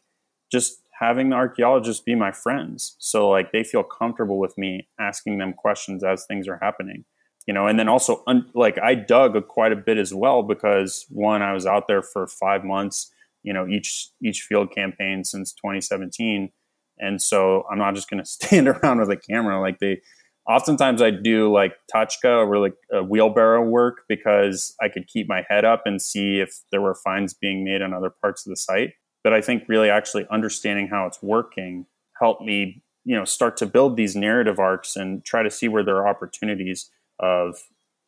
[0.52, 2.94] just having the archaeologists be my friends.
[2.98, 7.04] So, like, they feel comfortable with me asking them questions as things are happening.
[7.46, 11.06] you know, and then also un- like I dug quite a bit as well because
[11.08, 13.10] one, I was out there for five months,
[13.42, 16.50] you know, each each field campaign since 2017,
[16.98, 19.60] and so I'm not just going to stand around with a camera.
[19.60, 20.02] Like they,
[20.48, 25.44] oftentimes I do like tachka or like a wheelbarrow work because I could keep my
[25.48, 28.56] head up and see if there were finds being made on other parts of the
[28.56, 28.94] site.
[29.22, 31.86] But I think really actually understanding how it's working
[32.18, 35.84] helped me, you know, start to build these narrative arcs and try to see where
[35.84, 37.58] there are opportunities of,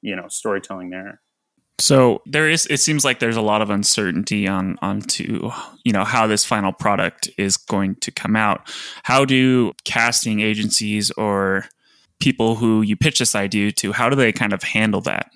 [0.00, 1.20] you know, storytelling there.
[1.79, 5.50] So there is it seems like there's a lot of uncertainty on onto
[5.83, 8.70] you know how this final product is going to come out.
[9.03, 11.64] How do casting agencies or
[12.20, 15.30] people who you pitch this idea to, how do they kind of handle that?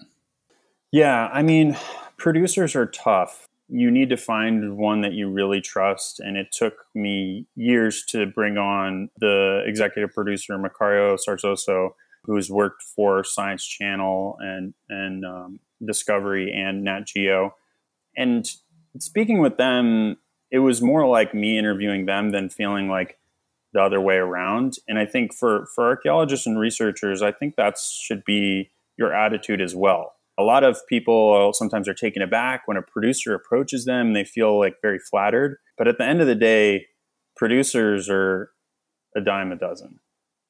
[0.92, 1.76] Yeah, I mean,
[2.18, 3.48] producers are tough.
[3.68, 6.20] You need to find one that you really trust.
[6.20, 11.94] And it took me years to bring on the executive producer, Macario Sarzoso,
[12.24, 17.54] who's worked for Science Channel and, and um, Discovery and Nat Geo.
[18.16, 18.48] And
[18.98, 20.18] speaking with them,
[20.50, 23.18] it was more like me interviewing them than feeling like
[23.74, 24.74] the other way around.
[24.88, 29.60] And I think for for archaeologists and researchers, I think that should be your attitude
[29.60, 30.12] as well.
[30.38, 34.58] A lot of people sometimes are taken aback when a producer approaches them; they feel
[34.58, 35.58] like very flattered.
[35.76, 36.86] But at the end of the day,
[37.36, 38.50] producers are
[39.16, 40.00] a dime a dozen.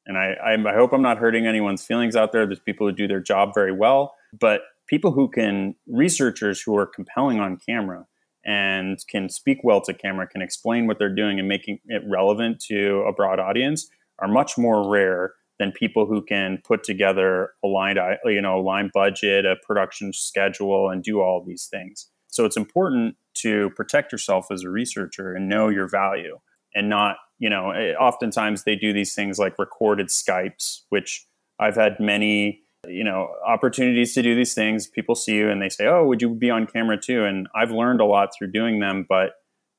[0.07, 2.45] And I, I, hope I'm not hurting anyone's feelings out there.
[2.45, 6.87] There's people who do their job very well, but people who can, researchers who are
[6.87, 8.05] compelling on camera,
[8.45, 12.61] and can speak well to camera, can explain what they're doing and making it relevant
[12.69, 17.69] to a broad audience are much more rare than people who can put together a
[17.69, 22.09] line, you know, a line budget, a production schedule, and do all these things.
[22.29, 26.39] So it's important to protect yourself as a researcher and know your value,
[26.75, 31.27] and not, you know, eh, oftentimes they do these things like recorded Skypes, which
[31.61, 34.87] I've had many you know opportunities to do these things.
[34.87, 37.25] People see you and they say oh would you be on camera too?
[37.25, 39.33] And i've learned a lot through doing them but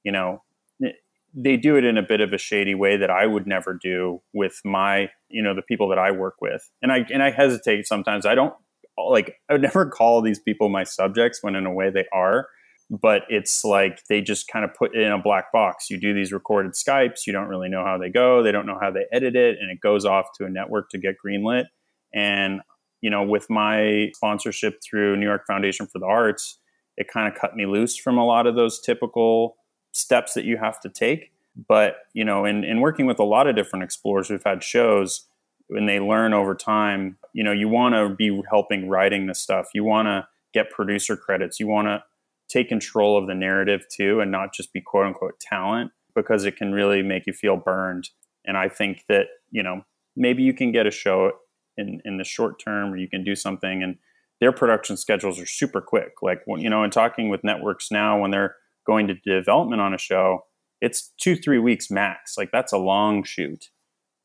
[0.04, 0.42] you know
[0.84, 0.90] eh,
[1.34, 4.22] they do it in a bit of a shady way that i would never do
[4.34, 6.70] with my you know the people that i work with.
[6.82, 8.26] And i and i hesitate sometimes.
[8.26, 8.54] I don't
[8.98, 12.48] like i would never call these people my subjects when in a way they are
[12.90, 15.90] but it's like they just kind of put it in a black box.
[15.90, 18.78] You do these recorded skypes you don't really know how they go they don't know
[18.80, 21.66] how they edit it and it goes off to a network to get greenlit.
[22.14, 22.62] And
[23.06, 26.58] you know, with my sponsorship through New York Foundation for the Arts,
[26.98, 29.58] it kind of cut me loose from a lot of those typical
[29.92, 31.32] steps that you have to take.
[31.68, 35.28] But, you know, in, in working with a lot of different explorers who've had shows,
[35.68, 39.68] when they learn over time, you know, you want to be helping writing this stuff.
[39.76, 41.60] You want to get producer credits.
[41.60, 42.04] You want to
[42.50, 46.56] take control of the narrative too and not just be quote unquote talent because it
[46.56, 48.10] can really make you feel burned.
[48.46, 49.84] And I think that, you know,
[50.16, 51.34] maybe you can get a show
[51.78, 53.98] in in the short term or you can do something and
[54.42, 56.22] their production schedules are super quick.
[56.22, 59.98] Like you know in talking with networks now when they're going to development on a
[59.98, 60.46] show
[60.82, 62.38] it's two three weeks max.
[62.38, 63.70] Like that's a long shoot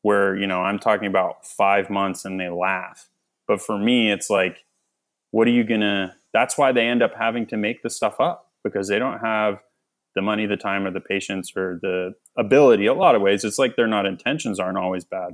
[0.03, 3.09] where you know i'm talking about five months and they laugh.
[3.47, 4.65] But for me it's like
[5.31, 8.51] what are you gonna that's why they end up having to make the stuff up
[8.63, 9.59] because they don't have
[10.15, 12.85] the money the time or the patience or the ability.
[12.85, 15.33] A lot of ways it's like their not intentions aren't always bad.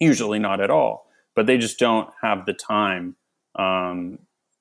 [0.00, 1.05] Usually not at all
[1.36, 3.14] but they just don't have the time
[3.56, 4.18] um,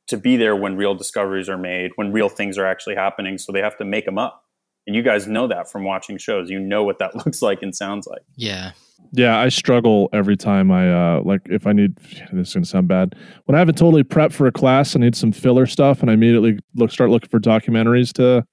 [0.08, 3.38] to be there when real discoveries are made, when real things are actually happening.
[3.38, 4.44] So they have to make them up.
[4.86, 6.50] And you guys know that from watching shows.
[6.50, 8.22] You know what that looks like and sounds like.
[8.36, 8.74] Yeah.
[9.12, 11.96] Yeah, I struggle every time I uh like if I need
[12.34, 13.16] this is gonna sound bad.
[13.46, 16.14] When I haven't totally prepped for a class, I need some filler stuff and I
[16.14, 18.46] immediately look start looking for documentaries to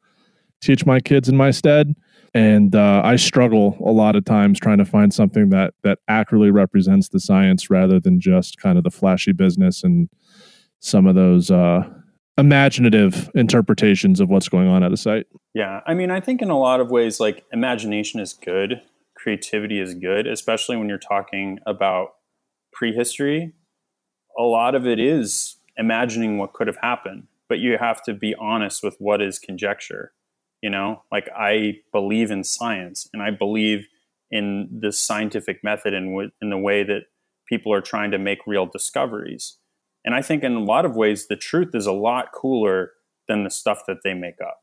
[0.61, 1.95] teach my kids in my stead
[2.35, 6.51] and uh, I struggle a lot of times trying to find something that that accurately
[6.51, 10.09] represents the science rather than just kind of the flashy business and
[10.81, 11.89] some of those uh,
[12.39, 15.27] imaginative interpretations of what's going on at a site.
[15.55, 18.81] Yeah, I mean, I think in a lot of ways, like imagination is good,
[19.15, 22.15] creativity is good, especially when you're talking about
[22.73, 23.53] prehistory.
[24.39, 28.35] A lot of it is imagining what could have happened, but you have to be
[28.37, 30.13] honest with what is conjecture
[30.63, 31.03] you know?
[31.11, 33.87] Like i believe in science and i believe
[34.31, 37.03] in this scientific method and w- in the way that
[37.49, 39.59] people are trying to make real discoveries.
[40.05, 42.93] And i think in a lot of ways the truth is a lot cooler
[43.29, 44.61] than the stuff that they make up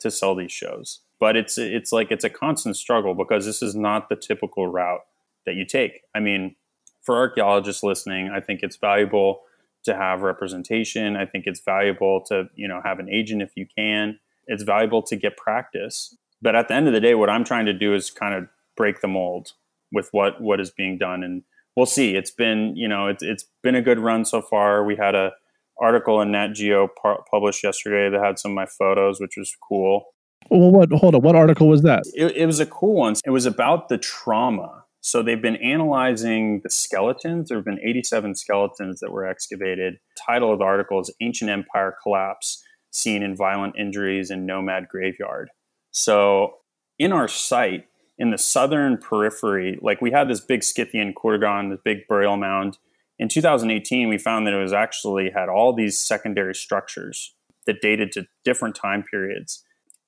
[0.00, 1.00] to sell these shows.
[1.18, 5.00] But it's it's like it's a constant struggle because this is not the typical route
[5.46, 6.02] that you take.
[6.14, 6.56] I mean
[7.02, 9.42] for archaeologists listening i think it's valuable
[9.86, 11.16] to have representation.
[11.16, 15.02] I think it's valuable to you know have an agent if you can it's valuable
[15.02, 16.16] to get practice.
[16.42, 18.48] But at the end of the day, what I'm trying to do is kind of
[18.76, 19.52] break the mold
[19.92, 21.42] with what what is being done and
[21.76, 22.16] we'll see.
[22.16, 24.84] It's been you know it's it's been a good run so far.
[24.84, 25.32] We had a
[25.80, 29.54] article in Nat Geo pu- published yesterday that had some of my photos, which was
[29.68, 30.06] cool.
[30.50, 30.90] Well, what?
[30.92, 31.22] Hold on.
[31.22, 32.04] What article was that?
[32.14, 33.14] It, it was a cool one.
[33.24, 34.84] It was about the trauma.
[35.00, 37.48] So they've been analyzing the skeletons.
[37.48, 39.98] There have been 87 skeletons that were excavated.
[40.26, 42.62] Title of the article is "Ancient Empire Collapse:
[42.96, 45.50] Seen in Violent Injuries in Nomad Graveyard."
[45.90, 46.58] So
[46.98, 47.86] in our site,
[48.18, 52.78] in the southern periphery, like we had this big Scythian Kurgan, this big burial mound.
[53.18, 57.34] In 2018, we found that it was actually had all these secondary structures
[57.66, 59.64] that dated to different time periods.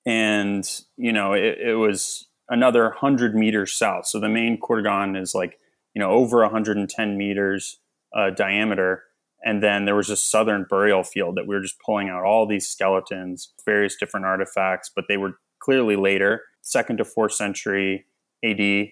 [0.07, 4.07] And, you know, it, it was another 100 meters south.
[4.07, 5.59] So the main Kurgan is like,
[5.95, 7.79] you know, over 110 meters
[8.15, 9.05] uh, diameter.
[9.45, 12.47] And then there was a southern burial field that we were just pulling out all
[12.47, 18.05] these skeletons, various different artifacts, but they were clearly later, second to fourth century
[18.45, 18.89] AD.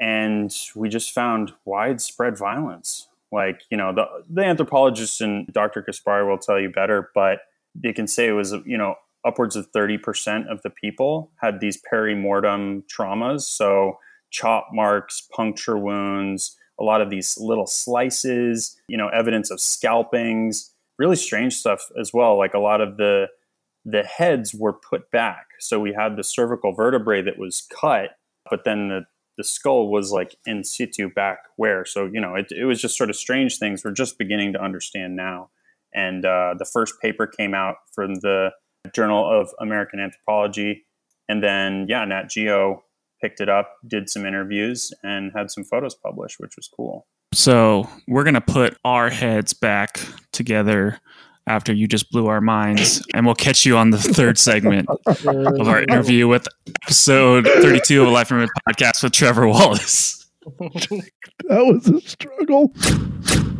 [0.00, 3.08] And we just found widespread violence.
[3.30, 5.82] Like, you know, the, the anthropologists and Dr.
[5.82, 7.40] Caspari will tell you better, but
[7.74, 11.80] they can say it was, you know, upwards of 30% of the people had these
[11.92, 13.42] perimortem traumas.
[13.42, 13.98] So,
[14.30, 20.72] chop marks, puncture wounds, a lot of these little slices, you know, evidence of scalpings,
[20.98, 22.38] really strange stuff as well.
[22.38, 23.26] Like a lot of the
[23.84, 25.46] the heads were put back.
[25.60, 28.10] So we had the cervical vertebrae that was cut,
[28.50, 29.06] but then the,
[29.38, 31.86] the skull was like in situ back where.
[31.86, 34.62] So, you know, it, it was just sort of strange things we're just beginning to
[34.62, 35.50] understand now.
[35.94, 38.50] And uh, the first paper came out from the
[38.94, 40.84] Journal of American Anthropology.
[41.28, 42.84] And then, yeah, Nat Geo
[43.20, 47.06] picked it up, did some interviews, and had some photos published, which was cool.
[47.34, 50.00] So we're going to put our heads back
[50.32, 51.00] together
[51.46, 55.68] after you just blew our minds, and we'll catch you on the third segment of
[55.68, 56.46] our interview with
[56.84, 60.26] episode 32 of a Life and podcast with Trevor Wallace.
[60.58, 61.02] that
[61.48, 62.72] was a struggle.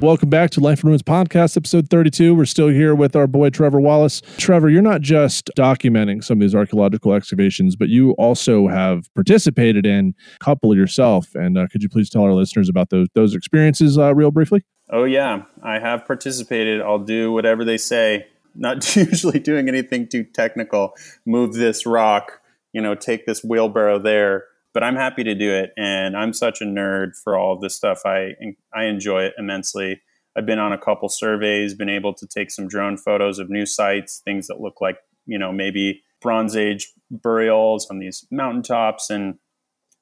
[0.00, 2.32] Welcome back to Life in Ruins Podcast, episode 32.
[2.32, 4.22] We're still here with our boy Trevor Wallace.
[4.36, 9.84] Trevor, you're not just documenting some of these archaeological excavations, but you also have participated
[9.86, 11.34] in a couple yourself.
[11.34, 14.64] And uh, could you please tell our listeners about those those experiences uh, real briefly?
[14.88, 16.80] Oh yeah, I have participated.
[16.80, 18.28] I'll do whatever they say.
[18.54, 20.92] Not usually doing anything too technical.
[21.26, 22.40] Move this rock,
[22.72, 24.44] you know, take this wheelbarrow there
[24.78, 25.72] but I'm happy to do it.
[25.76, 28.02] And I'm such a nerd for all of this stuff.
[28.06, 28.34] I
[28.72, 30.00] I enjoy it immensely.
[30.36, 33.66] I've been on a couple surveys, been able to take some drone photos of new
[33.66, 39.40] sites, things that look like you know maybe Bronze Age burials on these mountaintops, and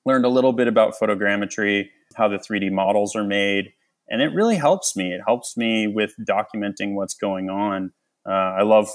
[0.05, 3.73] learned a little bit about photogrammetry, how the 3D models are made,
[4.11, 5.11] and it really helps me.
[5.11, 7.95] It helps me with documenting what's going on.
[8.29, 8.91] Uh, I love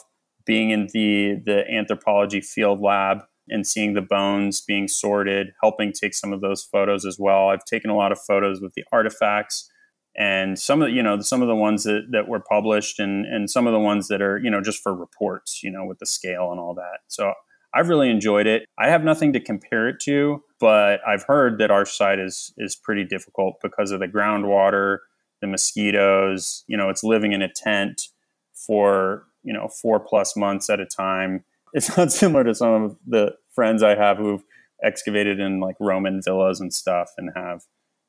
[0.45, 6.13] being in the the anthropology field lab and seeing the bones being sorted, helping take
[6.13, 7.49] some of those photos as well.
[7.49, 9.69] I've taken a lot of photos with the artifacts
[10.15, 13.49] and some of you know some of the ones that, that were published and and
[13.49, 16.05] some of the ones that are you know just for reports you know with the
[16.05, 16.99] scale and all that.
[17.07, 17.33] So
[17.73, 18.63] i've really enjoyed it.
[18.77, 22.75] I have nothing to compare it to but i've heard that our site is is
[22.75, 24.97] pretty difficult because of the groundwater
[25.41, 28.09] the mosquitoes you know it's living in a tent
[28.53, 31.43] for you know four plus months at a time
[31.73, 34.43] it's not similar to some of the friends I have who've
[34.83, 37.63] excavated in like Roman villas and stuff and have,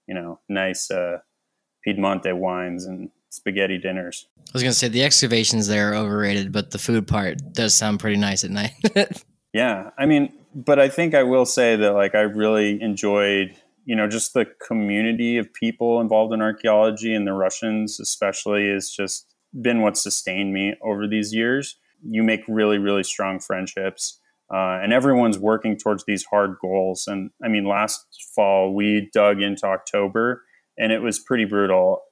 [0.07, 1.19] you know, nice uh,
[1.87, 4.27] Piedmonte wines and spaghetti dinners.
[4.39, 7.75] I was going to say the excavations there are overrated, but the food part does
[7.75, 8.73] sound pretty nice at night.
[9.53, 9.91] yeah.
[9.99, 14.07] I mean, but I think I will say that like I really enjoyed, you know,
[14.07, 19.27] just the community of people involved in archaeology and the Russians especially has just
[19.61, 24.19] been what sustained me over these years you make really, really strong friendships.
[24.53, 27.07] Uh, and everyone's working towards these hard goals.
[27.07, 30.43] And I mean, last fall we dug into October,
[30.79, 32.03] and it was pretty brutal.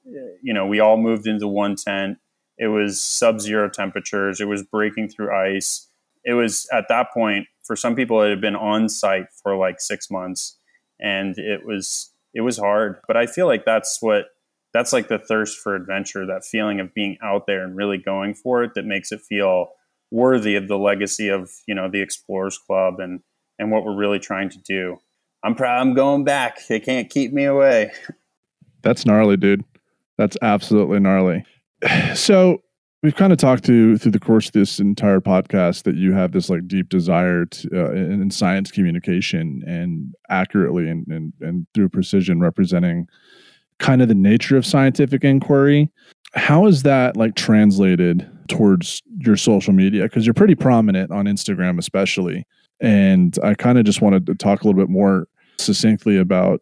[0.41, 2.17] You know, we all moved into one tent.
[2.57, 4.39] It was sub-zero temperatures.
[4.41, 5.87] It was breaking through ice.
[6.23, 9.79] It was at that point for some people it had been on site for like
[9.79, 10.57] six months,
[10.99, 12.97] and it was it was hard.
[13.07, 14.25] But I feel like that's what
[14.73, 18.33] that's like the thirst for adventure, that feeling of being out there and really going
[18.33, 19.69] for it, that makes it feel
[20.11, 23.21] worthy of the legacy of you know the Explorers Club and
[23.57, 24.97] and what we're really trying to do.
[25.43, 25.79] I'm proud.
[25.79, 26.67] I'm going back.
[26.67, 27.91] They can't keep me away.
[28.83, 29.63] That's gnarly, dude.
[30.17, 31.45] That's absolutely gnarly.
[32.13, 32.61] So
[33.01, 36.31] we've kind of talked to through the course of this entire podcast that you have
[36.31, 41.89] this like deep desire to, uh, in, science communication and accurately and, and and through
[41.89, 43.07] precision representing
[43.79, 45.89] kind of the nature of scientific inquiry.
[46.33, 51.79] How is that like translated towards your social media because you're pretty prominent on Instagram,
[51.79, 52.45] especially.
[52.79, 55.27] And I kind of just wanted to talk a little bit more
[55.57, 56.61] succinctly about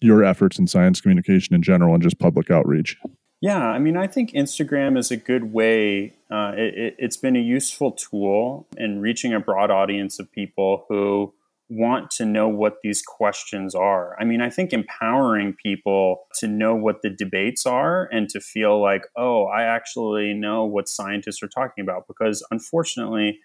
[0.00, 2.98] your efforts in science communication in general and just public outreach?
[3.40, 6.12] Yeah, I mean, I think Instagram is a good way.
[6.30, 11.32] Uh, it, has been a useful tool in reaching a broad audience of people who
[11.74, 14.14] want to know what these questions are.
[14.20, 18.80] I mean, I think empowering people to know what the debates are and to feel
[18.80, 22.06] like, oh, I actually know what scientists are talking about.
[22.06, 23.38] Because unfortunately,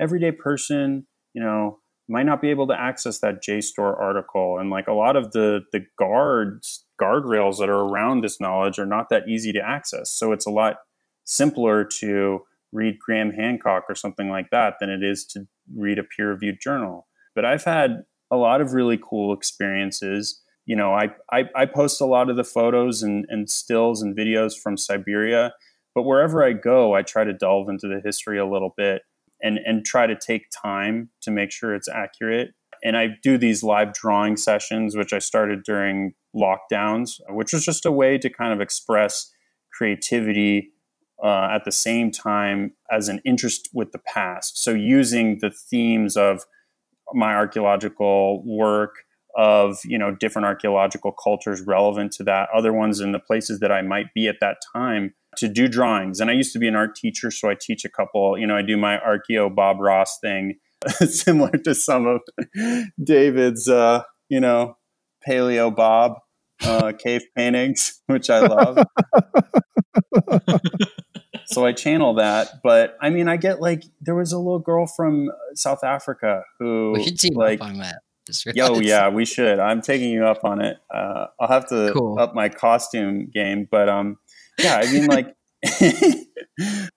[0.00, 1.78] everyday person, you know,
[2.08, 4.58] might not be able to access that JSTOR article.
[4.58, 8.86] And like a lot of the the guards, guardrails that are around this knowledge are
[8.86, 10.10] not that easy to access.
[10.10, 10.76] So it's a lot
[11.24, 12.40] simpler to
[12.72, 16.58] read Graham Hancock or something like that than it is to read a peer reviewed
[16.62, 17.06] journal.
[17.34, 20.40] But I've had a lot of really cool experiences.
[20.66, 24.16] You know, I, I, I post a lot of the photos and, and stills and
[24.16, 25.52] videos from Siberia,
[25.94, 29.02] but wherever I go, I try to delve into the history a little bit
[29.42, 32.54] and, and try to take time to make sure it's accurate.
[32.82, 37.86] And I do these live drawing sessions, which I started during lockdowns, which was just
[37.86, 39.30] a way to kind of express
[39.72, 40.70] creativity
[41.22, 44.62] uh, at the same time as an interest with the past.
[44.62, 46.44] So using the themes of
[47.14, 48.96] my archaeological work
[49.36, 53.72] of you know different archaeological cultures relevant to that other ones in the places that
[53.72, 56.20] i might be at that time to do drawings.
[56.20, 58.56] And i used to be an art teacher so i teach a couple you know
[58.56, 60.54] i do my archeo bob ross thing
[61.08, 62.20] similar to some of
[63.02, 64.76] david's uh you know
[65.26, 66.12] paleo bob
[66.62, 68.78] uh, cave paintings which i love
[71.46, 72.62] so I channel that.
[72.62, 76.92] But I mean, I get like there was a little girl from South Africa who
[76.92, 78.00] we should team like, up on that.
[78.54, 79.58] Yo, yeah, we should.
[79.58, 80.78] I'm taking you up on it.
[80.92, 82.18] Uh, I'll have to cool.
[82.18, 84.16] up my costume game, but um,
[84.58, 85.34] yeah, I mean, like,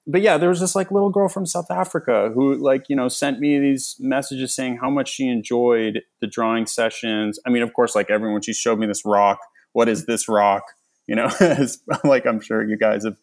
[0.08, 3.10] but yeah, there was this like little girl from South Africa who like you know
[3.10, 7.40] sent me these messages saying how much she enjoyed the drawing sessions.
[7.46, 9.40] I mean, of course, like everyone, she showed me this rock.
[9.74, 10.64] What is this rock?
[11.08, 11.30] You know,
[12.06, 13.18] like I'm sure you guys have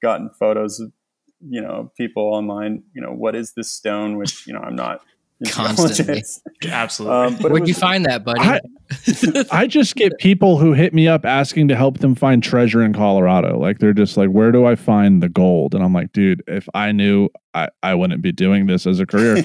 [0.00, 0.92] gotten photos of
[1.46, 5.00] you know people online you know what is this stone which you know i'm not
[5.50, 6.24] constantly.
[6.68, 7.16] absolutely.
[7.16, 8.40] Um, but where'd was, you find that buddy?
[8.40, 8.60] I,
[9.52, 12.92] I, just get people who hit me up asking to help them find treasure in
[12.92, 13.56] colorado.
[13.56, 15.76] Like they're just like where do i find the gold?
[15.76, 19.06] And i'm like dude if i knew i, I wouldn't be doing this as a
[19.06, 19.36] career.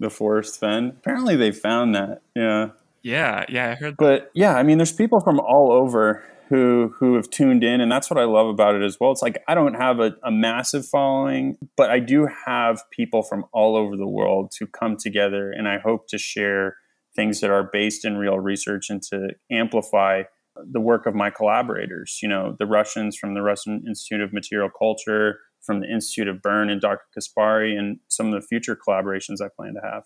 [0.00, 2.22] The Forrest Fenn apparently they found that.
[2.34, 2.70] Yeah
[3.08, 3.98] yeah yeah i heard That.
[3.98, 7.90] but yeah i mean there's people from all over who who have tuned in and
[7.90, 9.12] that's what i love about it as well.
[9.12, 13.44] It's like i don't have a, a, massive following but i do have people from
[13.52, 16.76] all over the world to come together and i hope to share
[17.16, 20.22] things that are based in real research and to amplify
[20.70, 22.18] the work of my collaborators.
[22.22, 26.42] You know the russians from the russian institute of material culture from the institute of
[26.42, 30.04] bern and dr caspari and some of the future collaborations i plan to have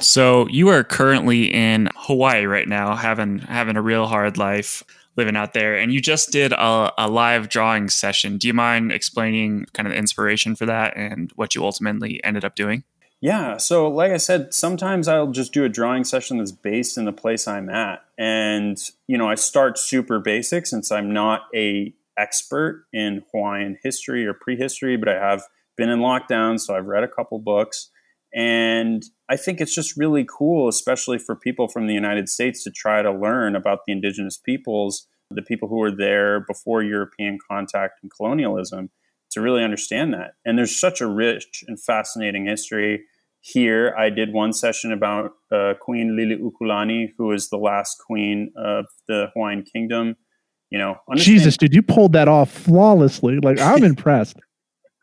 [0.00, 4.82] so you are currently in Hawaii right now, having having a real hard life
[5.16, 5.76] living out there.
[5.76, 8.38] And you just did a, a live drawing session.
[8.38, 12.44] Do you mind explaining kind of the inspiration for that and what you ultimately ended
[12.44, 12.84] up doing?
[13.20, 13.56] Yeah.
[13.56, 17.12] So, like I said, sometimes I'll just do a drawing session that's based in the
[17.12, 18.04] place I'm at.
[18.16, 18.78] And,
[19.08, 24.34] you know, I start super basic since I'm not a expert in Hawaiian history or
[24.34, 25.42] prehistory, but I have
[25.76, 27.90] been in lockdown, so I've read a couple books.
[28.34, 32.70] And I think it's just really cool, especially for people from the United States, to
[32.70, 38.00] try to learn about the indigenous peoples, the people who were there before European contact
[38.02, 38.90] and colonialism,
[39.30, 40.32] to really understand that.
[40.44, 43.04] And there's such a rich and fascinating history
[43.40, 43.94] here.
[43.98, 49.28] I did one session about uh, Queen Liliuokalani, who was the last queen of the
[49.34, 50.16] Hawaiian Kingdom.
[50.70, 53.38] You know, Jesus, dude, you pulled that off flawlessly.
[53.40, 54.36] Like I'm impressed.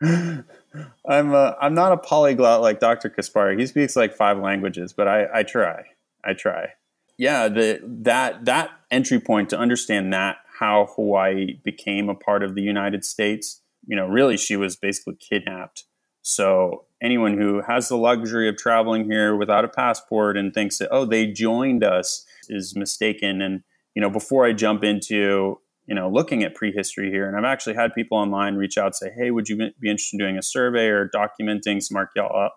[1.08, 3.08] I'm a, uh, I'm not a polyglot like Dr.
[3.10, 3.58] Caspari.
[3.58, 5.84] He speaks like five languages, but I, I try.
[6.24, 6.72] I try.
[7.18, 12.54] Yeah, the that that entry point to understand that how Hawaii became a part of
[12.54, 13.62] the United States.
[13.86, 15.84] You know, really, she was basically kidnapped.
[16.22, 20.88] So anyone who has the luxury of traveling here without a passport and thinks that
[20.90, 23.40] oh they joined us is mistaken.
[23.40, 23.62] And
[23.94, 27.28] you know, before I jump into you know, looking at prehistory here.
[27.28, 30.18] And I've actually had people online reach out say, "Hey, would you be interested in
[30.18, 31.96] doing a survey or documenting some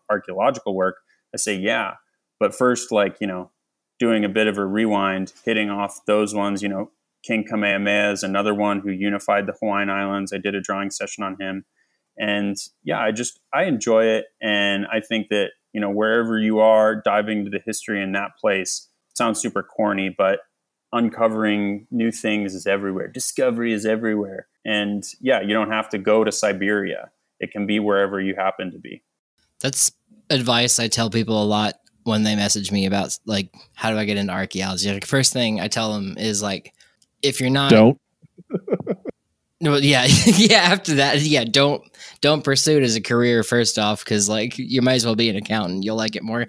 [0.09, 0.97] archaeological work?"
[1.33, 1.95] I say, "Yeah,"
[2.39, 3.51] but first, like you know,
[3.99, 6.63] doing a bit of a rewind, hitting off those ones.
[6.63, 6.91] You know,
[7.23, 10.33] King Kamehameha is another one who unified the Hawaiian Islands.
[10.33, 11.65] I did a drawing session on him,
[12.17, 16.59] and yeah, I just I enjoy it, and I think that you know wherever you
[16.59, 20.39] are, diving into the history in that place sounds super corny, but
[20.91, 23.07] uncovering new things is everywhere.
[23.07, 24.47] Discovery is everywhere.
[24.65, 27.11] And yeah, you don't have to go to Siberia.
[27.39, 29.03] It can be wherever you happen to be.
[29.59, 29.91] That's
[30.29, 34.05] advice I tell people a lot when they message me about like how do I
[34.05, 34.91] get into archaeology.
[34.91, 36.73] Like first thing I tell them is like
[37.21, 37.99] if you're not Don't.
[39.61, 41.83] no yeah yeah after that yeah don't
[42.21, 45.29] don't pursue it as a career first off because like you might as well be
[45.29, 46.45] an accountant you'll like it more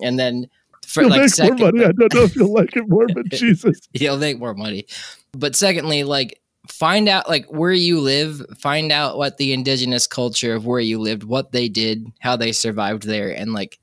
[0.00, 0.46] and then
[0.92, 1.84] for You'll like make second, more money.
[1.86, 3.80] I don't know if you'll like it more, but Jesus.
[3.92, 4.86] you'll make more money.
[5.32, 10.54] But secondly, like find out like where you live, find out what the indigenous culture
[10.54, 13.78] of where you lived, what they did, how they survived there, and like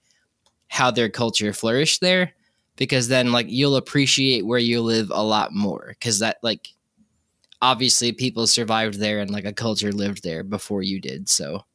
[0.68, 2.34] how their culture flourished there.
[2.76, 5.96] Because then like you'll appreciate where you live a lot more.
[6.00, 6.70] Cause that like
[7.62, 11.28] obviously people survived there and like a culture lived there before you did.
[11.28, 11.66] So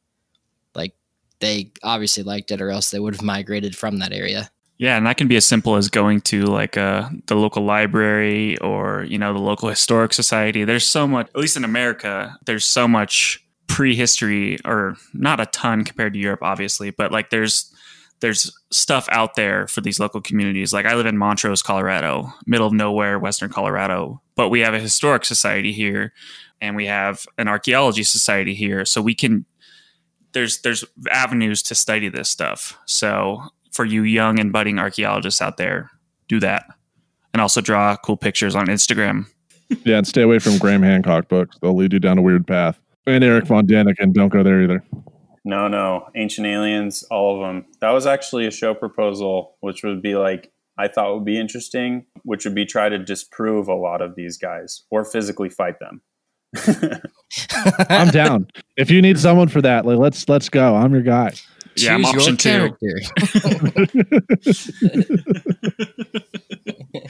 [0.73, 0.95] like
[1.39, 4.49] they obviously liked it or else they would have migrated from that area.
[4.77, 8.57] Yeah, and that can be as simple as going to like uh, the local library
[8.57, 10.65] or you know the local historic society.
[10.65, 15.83] There's so much, at least in America, there's so much prehistory, or not a ton
[15.85, 17.73] compared to Europe, obviously, but like there's
[18.19, 20.73] there's stuff out there for these local communities.
[20.73, 24.79] Like I live in Montrose, Colorado, middle of nowhere, western Colorado, but we have a
[24.79, 26.11] historic society here,
[26.59, 29.45] and we have an archaeology society here, so we can
[30.33, 32.77] there's there's avenues to study this stuff.
[32.85, 33.41] So
[33.75, 35.91] for you young and budding archaeologists out there,
[36.27, 36.65] do that.
[37.33, 39.27] And also draw cool pictures on Instagram.
[39.83, 41.57] Yeah, and stay away from Graham Hancock books.
[41.59, 42.79] They'll lead you down a weird path.
[43.07, 44.83] And Eric Von Daniken, don't go there either.
[45.43, 47.65] No, no, Ancient Aliens, all of them.
[47.81, 52.05] That was actually a show proposal, which would be like I thought would be interesting,
[52.23, 56.01] which would be try to disprove a lot of these guys or physically fight them.
[57.89, 58.47] I'm down.
[58.77, 60.75] If you need someone for that, like, let's let's go.
[60.75, 61.33] I'm your guy.
[61.77, 62.75] Yeah, I'm Choose your option two.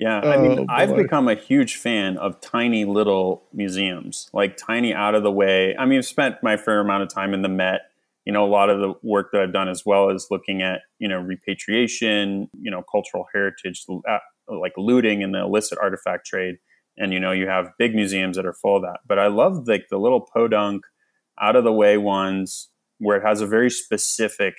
[0.00, 4.94] Yeah, I mean, Oh, I've become a huge fan of tiny little museums, like tiny
[4.94, 5.76] out of the way.
[5.76, 7.82] I mean, I've spent my fair amount of time in the Met.
[8.24, 10.80] You know, a lot of the work that I've done as well is looking at,
[10.98, 14.18] you know, repatriation, you know, cultural heritage, uh,
[14.48, 16.56] like looting and the illicit artifact trade.
[16.96, 19.00] And, you know, you have big museums that are full of that.
[19.06, 20.84] But I love like the little podunk,
[21.38, 22.69] out of the way ones
[23.00, 24.54] where it has a very specific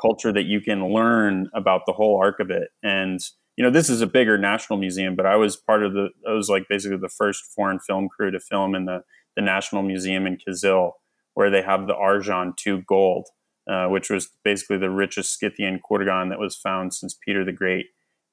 [0.00, 2.68] culture that you can learn about the whole arc of it.
[2.82, 3.20] And,
[3.56, 6.32] you know, this is a bigger national museum, but I was part of the, I
[6.32, 9.02] was like basically the first foreign film crew to film in the,
[9.36, 10.92] the National Museum in Kyzyl,
[11.34, 13.28] where they have the Arzhan II gold,
[13.70, 17.86] uh, which was basically the richest Scythian Kurgan that was found since Peter the Great.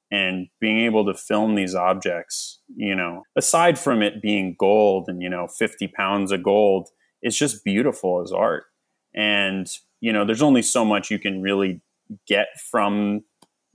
[0.10, 5.22] And being able to film these objects, you know, aside from it being gold and,
[5.22, 6.90] you know, 50 pounds of gold,
[7.22, 8.64] it's just beautiful as art.
[9.18, 9.68] And,
[10.00, 11.82] you know, there's only so much you can really
[12.28, 13.24] get from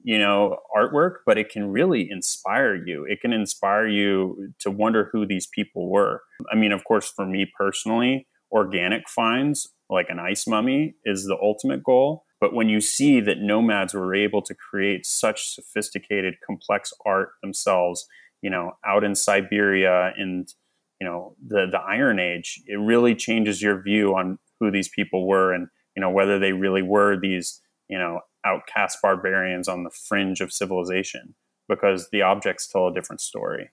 [0.05, 3.05] you know artwork but it can really inspire you.
[3.09, 6.23] It can inspire you to wonder who these people were.
[6.51, 11.39] I mean of course for me personally organic finds like an ice mummy is the
[11.41, 12.25] ultimate goal.
[12.41, 18.07] But when you see that nomads were able to create such sophisticated complex art themselves
[18.43, 20.53] you know out in siberia and
[21.01, 25.27] you know the the iron age it really changes your view on who these people
[25.27, 29.91] were and you know whether they really were these you know outcast barbarians on the
[29.91, 31.35] fringe of civilization
[31.69, 33.71] because the objects tell a different story.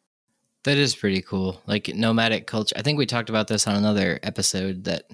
[0.63, 1.61] That is pretty cool.
[1.67, 2.75] Like nomadic culture.
[2.77, 5.09] I think we talked about this on another episode that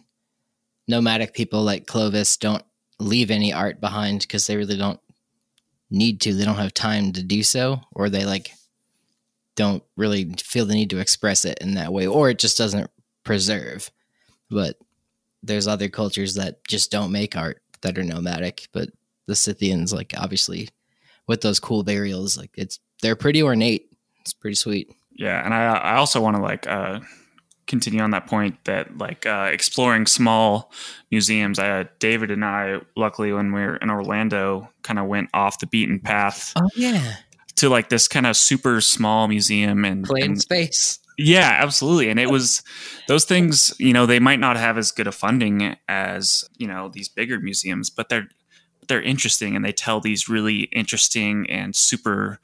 [0.88, 2.64] nomadic people like Clovis don't
[3.00, 5.00] leave any art behind because they really don't
[5.90, 6.34] need to.
[6.34, 8.52] They don't have time to do so, or they like
[9.56, 12.90] don't really feel the need to express it in that way, or it just doesn't
[13.24, 13.92] preserve.
[14.50, 14.78] But
[15.46, 18.90] there's other cultures that just don't make art that are nomadic, but
[19.28, 20.70] the Scythians, like obviously
[21.28, 23.90] with those cool burials, like it's they're pretty ornate.
[24.22, 24.90] It's pretty sweet.
[25.12, 27.00] Yeah, and I I also want to like uh,
[27.68, 30.72] continue on that point that like uh, exploring small
[31.12, 31.60] museums.
[31.60, 35.68] Uh, David and I, luckily, when we were in Orlando, kind of went off the
[35.68, 37.16] beaten path Oh yeah,
[37.58, 41.00] to like this kind of super small museum and, plain space.
[41.18, 42.10] Yeah, absolutely.
[42.10, 42.62] And it was
[43.08, 46.90] those things, you know, they might not have as good a funding as, you know,
[46.90, 48.28] these bigger museums, but they're
[48.88, 52.40] they're interesting and they tell these really interesting and super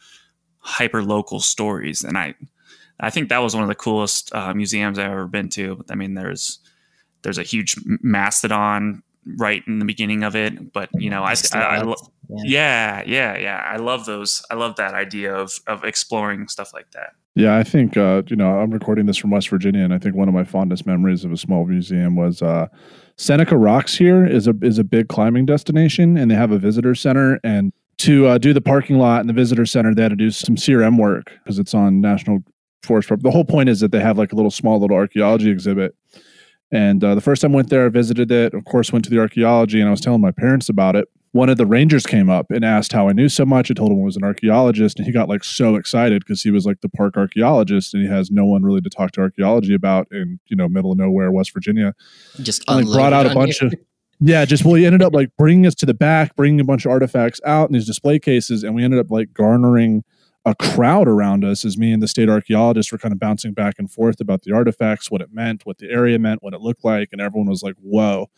[0.59, 2.03] hyper local stories.
[2.03, 2.35] And I
[2.99, 5.83] I think that was one of the coolest uh, museums I've ever been to.
[5.89, 6.59] I mean, there's
[7.23, 9.03] there's a huge mastodon
[9.37, 11.95] right in the beginning of it, but you know, I, I, I lo-
[12.43, 13.57] yeah, yeah, yeah.
[13.57, 14.43] I love those.
[14.49, 17.13] I love that idea of of exploring stuff like that.
[17.35, 20.15] Yeah, I think uh, you know I'm recording this from West Virginia, and I think
[20.15, 22.67] one of my fondest memories of a small museum was uh,
[23.17, 23.95] Seneca Rocks.
[23.95, 27.39] Here is a is a big climbing destination, and they have a visitor center.
[27.43, 30.29] And to uh, do the parking lot and the visitor center, they had to do
[30.29, 32.39] some CRM work because it's on national
[32.83, 33.07] forest.
[33.07, 33.23] property.
[33.23, 35.95] The whole point is that they have like a little small little archaeology exhibit.
[36.73, 38.53] And uh, the first time I went there, I visited it.
[38.53, 41.07] Of course, went to the archaeology, and I was telling my parents about it.
[41.33, 43.71] One of the rangers came up and asked how I knew so much.
[43.71, 46.51] I told him I was an archaeologist, and he got like so excited because he
[46.51, 49.73] was like the park archaeologist, and he has no one really to talk to archaeology
[49.73, 51.93] about in you know middle of nowhere, West Virginia.
[52.41, 53.73] Just And, like brought out a bunch of
[54.23, 56.85] yeah, just well, he ended up like bringing us to the back, bringing a bunch
[56.85, 60.03] of artifacts out in these display cases, and we ended up like garnering
[60.45, 63.75] a crowd around us as me and the state archaeologist were kind of bouncing back
[63.77, 66.83] and forth about the artifacts, what it meant, what the area meant, what it looked
[66.83, 68.29] like, and everyone was like, "Whoa!"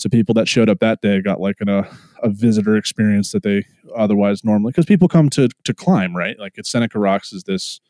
[0.00, 1.88] So people that showed up that day got like an, a
[2.22, 6.38] a visitor experience that they otherwise normally because people come to to climb right.
[6.38, 7.80] Like it's Seneca Rocks is this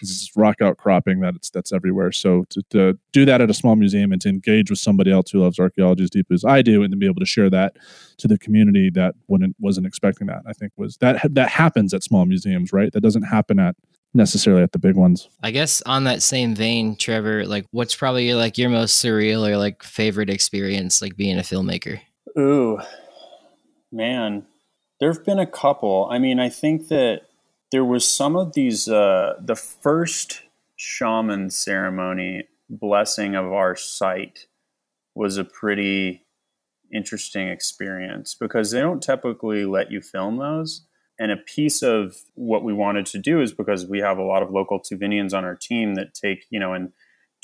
[0.00, 2.12] is this rock outcropping that it's that's everywhere.
[2.12, 5.30] So to, to do that at a small museum and to engage with somebody else
[5.30, 7.76] who loves archaeology as deeply as I do, and to be able to share that
[8.18, 12.04] to the community that wouldn't wasn't expecting that, I think was that that happens at
[12.04, 12.92] small museums, right?
[12.92, 13.74] That doesn't happen at
[14.14, 15.28] necessarily at the big ones.
[15.42, 19.56] I guess on that same vein, Trevor, like what's probably like your most surreal or
[19.56, 22.00] like favorite experience like being a filmmaker?
[22.38, 22.78] Ooh,
[23.92, 24.46] man,
[25.00, 26.08] there have been a couple.
[26.10, 27.22] I mean, I think that
[27.70, 28.88] there was some of these.
[28.88, 30.42] Uh, the first
[30.76, 34.46] shaman ceremony blessing of our site
[35.14, 36.24] was a pretty
[36.92, 40.86] interesting experience because they don't typically let you film those.
[41.18, 44.42] And a piece of what we wanted to do is because we have a lot
[44.42, 46.92] of local Tuvinians on our team that take, you know, and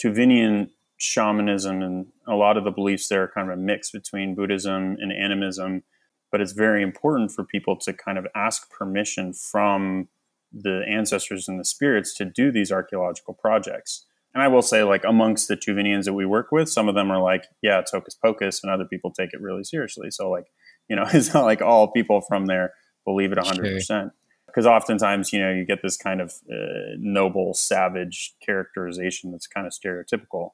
[0.03, 4.35] Tuvinian shamanism and a lot of the beliefs there are kind of a mix between
[4.35, 5.83] Buddhism and animism.
[6.31, 10.09] But it's very important for people to kind of ask permission from
[10.53, 14.07] the ancestors and the spirits to do these archaeological projects.
[14.33, 17.11] And I will say, like, amongst the Tuvinians that we work with, some of them
[17.11, 20.11] are like, yeah, it's hocus pocus, and other people take it really seriously.
[20.11, 20.47] So, like,
[20.89, 22.73] you know, it's not like all people from there
[23.05, 24.11] believe it 100%.
[24.47, 29.67] Because oftentimes, you know, you get this kind of uh, noble, savage characterization that's kind
[29.67, 30.51] of stereotypical.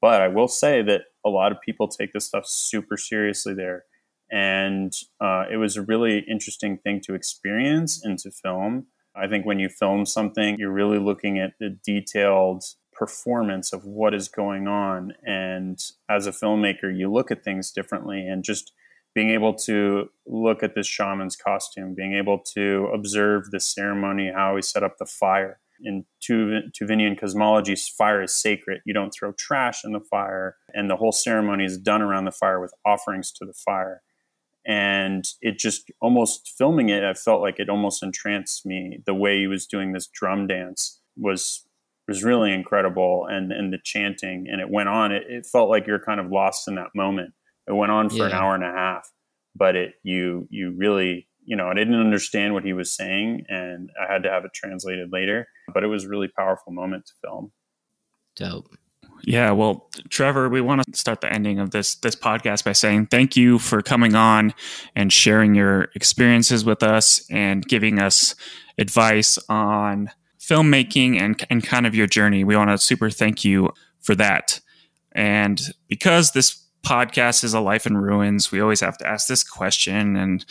[0.00, 3.84] But I will say that a lot of people take this stuff super seriously there.
[4.30, 8.86] And uh, it was a really interesting thing to experience and to film.
[9.14, 14.14] I think when you film something, you're really looking at the detailed performance of what
[14.14, 15.14] is going on.
[15.24, 15.78] And
[16.08, 18.26] as a filmmaker, you look at things differently.
[18.26, 18.72] And just
[19.14, 24.56] being able to look at this shaman's costume, being able to observe the ceremony, how
[24.56, 25.60] he set up the fire.
[25.82, 28.80] In Tuvinian cosmology, fire is sacred.
[28.84, 30.56] You don't throw trash in the fire.
[30.72, 34.02] And the whole ceremony is done around the fire with offerings to the fire
[34.66, 39.38] and it just almost filming it i felt like it almost entranced me the way
[39.38, 41.66] he was doing this drum dance was
[42.08, 45.86] was really incredible and and the chanting and it went on it, it felt like
[45.86, 47.32] you're kind of lost in that moment
[47.68, 48.26] it went on for yeah.
[48.26, 49.10] an hour and a half
[49.56, 53.90] but it you you really you know i didn't understand what he was saying and
[54.00, 57.12] i had to have it translated later but it was a really powerful moment to
[57.22, 57.52] film
[58.36, 58.68] dope
[59.26, 63.06] yeah, well, Trevor, we want to start the ending of this this podcast by saying
[63.06, 64.52] thank you for coming on
[64.94, 68.34] and sharing your experiences with us and giving us
[68.78, 72.44] advice on filmmaking and and kind of your journey.
[72.44, 74.60] We want to super thank you for that.
[75.12, 79.42] And because this podcast is a life in ruins, we always have to ask this
[79.42, 80.44] question and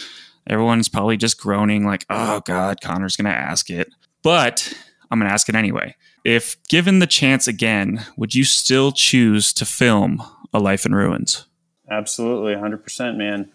[0.48, 3.90] everyone's probably just groaning like, "Oh god, Connor's going to ask it."
[4.24, 4.74] But
[5.12, 5.96] I'm going to ask it anyway.
[6.24, 10.24] If given the chance again, would you still choose to film
[10.54, 11.46] A Life in Ruins?
[11.90, 13.52] Absolutely, 100%, man.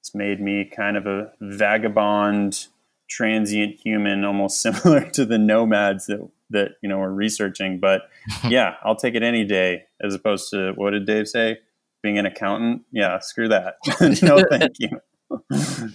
[0.00, 2.68] It's made me kind of a vagabond,
[3.08, 7.80] transient human, almost similar to the nomads that that you know we're researching.
[7.80, 8.02] But
[8.48, 11.58] yeah, I'll take it any day, as opposed to what did Dave say?
[12.06, 12.82] Being an accountant?
[12.92, 13.78] Yeah, screw that.
[14.22, 14.88] no, thank you.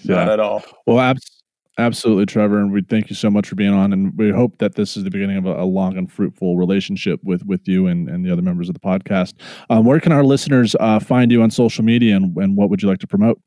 [0.03, 0.15] yeah.
[0.15, 0.61] Not at all.
[0.85, 1.37] Well, absolutely
[1.77, 3.93] Absolutely, Trevor, and we thank you so much for being on.
[3.93, 7.21] And we hope that this is the beginning of a, a long and fruitful relationship
[7.23, 9.35] with with you and, and the other members of the podcast.
[9.69, 12.81] Um, where can our listeners uh, find you on social media, and, and what would
[12.81, 13.39] you like to promote?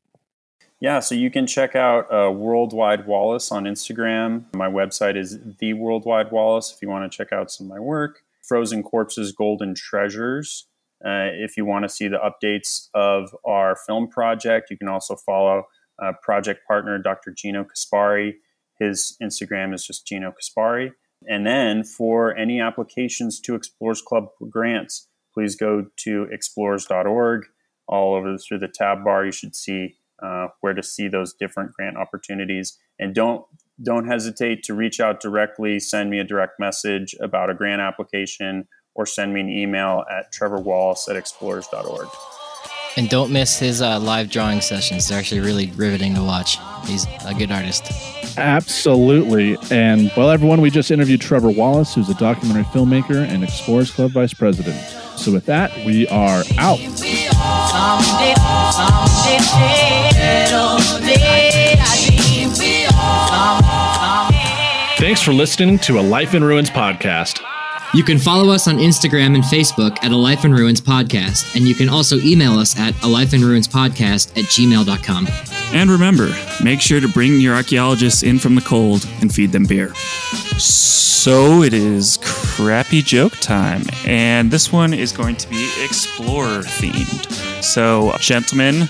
[0.79, 4.43] Yeah, so you can check out uh, Worldwide Wallace on Instagram.
[4.55, 7.79] My website is The Worldwide Wallace if you want to check out some of my
[7.79, 8.23] work.
[8.43, 10.65] Frozen Corpses, Golden Treasures.
[11.03, 15.15] Uh, if you want to see the updates of our film project, you can also
[15.15, 15.63] follow
[16.01, 17.31] uh, project partner, Dr.
[17.31, 18.35] Gino Caspari.
[18.79, 20.91] His Instagram is just Gino Caspari.
[21.27, 27.45] And then for any applications to Explorers Club grants, please go to explorers.org.
[27.87, 31.71] All over through the tab bar, you should see uh, where to see those different
[31.73, 32.77] grant opportunities.
[32.97, 33.45] And don't
[33.83, 35.79] don't hesitate to reach out directly.
[35.79, 40.31] Send me a direct message about a grant application, or send me an email at
[40.31, 42.07] trevorwallace at explorers.org.
[42.97, 45.09] And don't miss his uh, live drawing sessions.
[45.09, 46.57] They're actually really riveting to watch.
[46.85, 47.91] He's a good artist.
[48.37, 49.57] Absolutely.
[49.69, 54.11] And well, everyone, we just interviewed Trevor Wallace, who's a documentary filmmaker and Explorers Club
[54.11, 54.79] vice president.
[55.17, 56.79] So with that, we are out.
[64.97, 67.41] Thanks for listening to a Life in Ruins podcast.
[67.95, 71.65] You can follow us on Instagram and Facebook at A Life in Ruins Podcast, and
[71.65, 75.27] you can also email us at a life in ruins podcast at gmail.com.
[75.73, 76.29] And remember,
[76.61, 79.95] make sure to bring your archaeologists in from the cold and feed them beer.
[80.57, 87.31] So it is crappy joke time, and this one is going to be explorer themed.
[87.63, 88.89] So, gentlemen,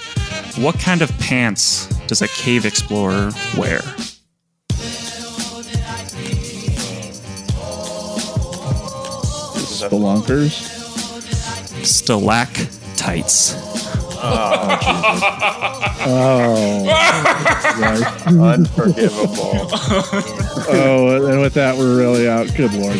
[0.55, 3.81] what kind of pants does a cave explorer wear?
[9.81, 10.53] Spelunkers.
[11.85, 13.55] Stalactites.
[14.17, 14.37] Oh,
[17.79, 18.03] right.
[18.27, 18.43] Oh.
[18.53, 19.69] Unforgivable.
[20.69, 22.53] oh, and with that, we're really out.
[22.55, 22.99] Good lord.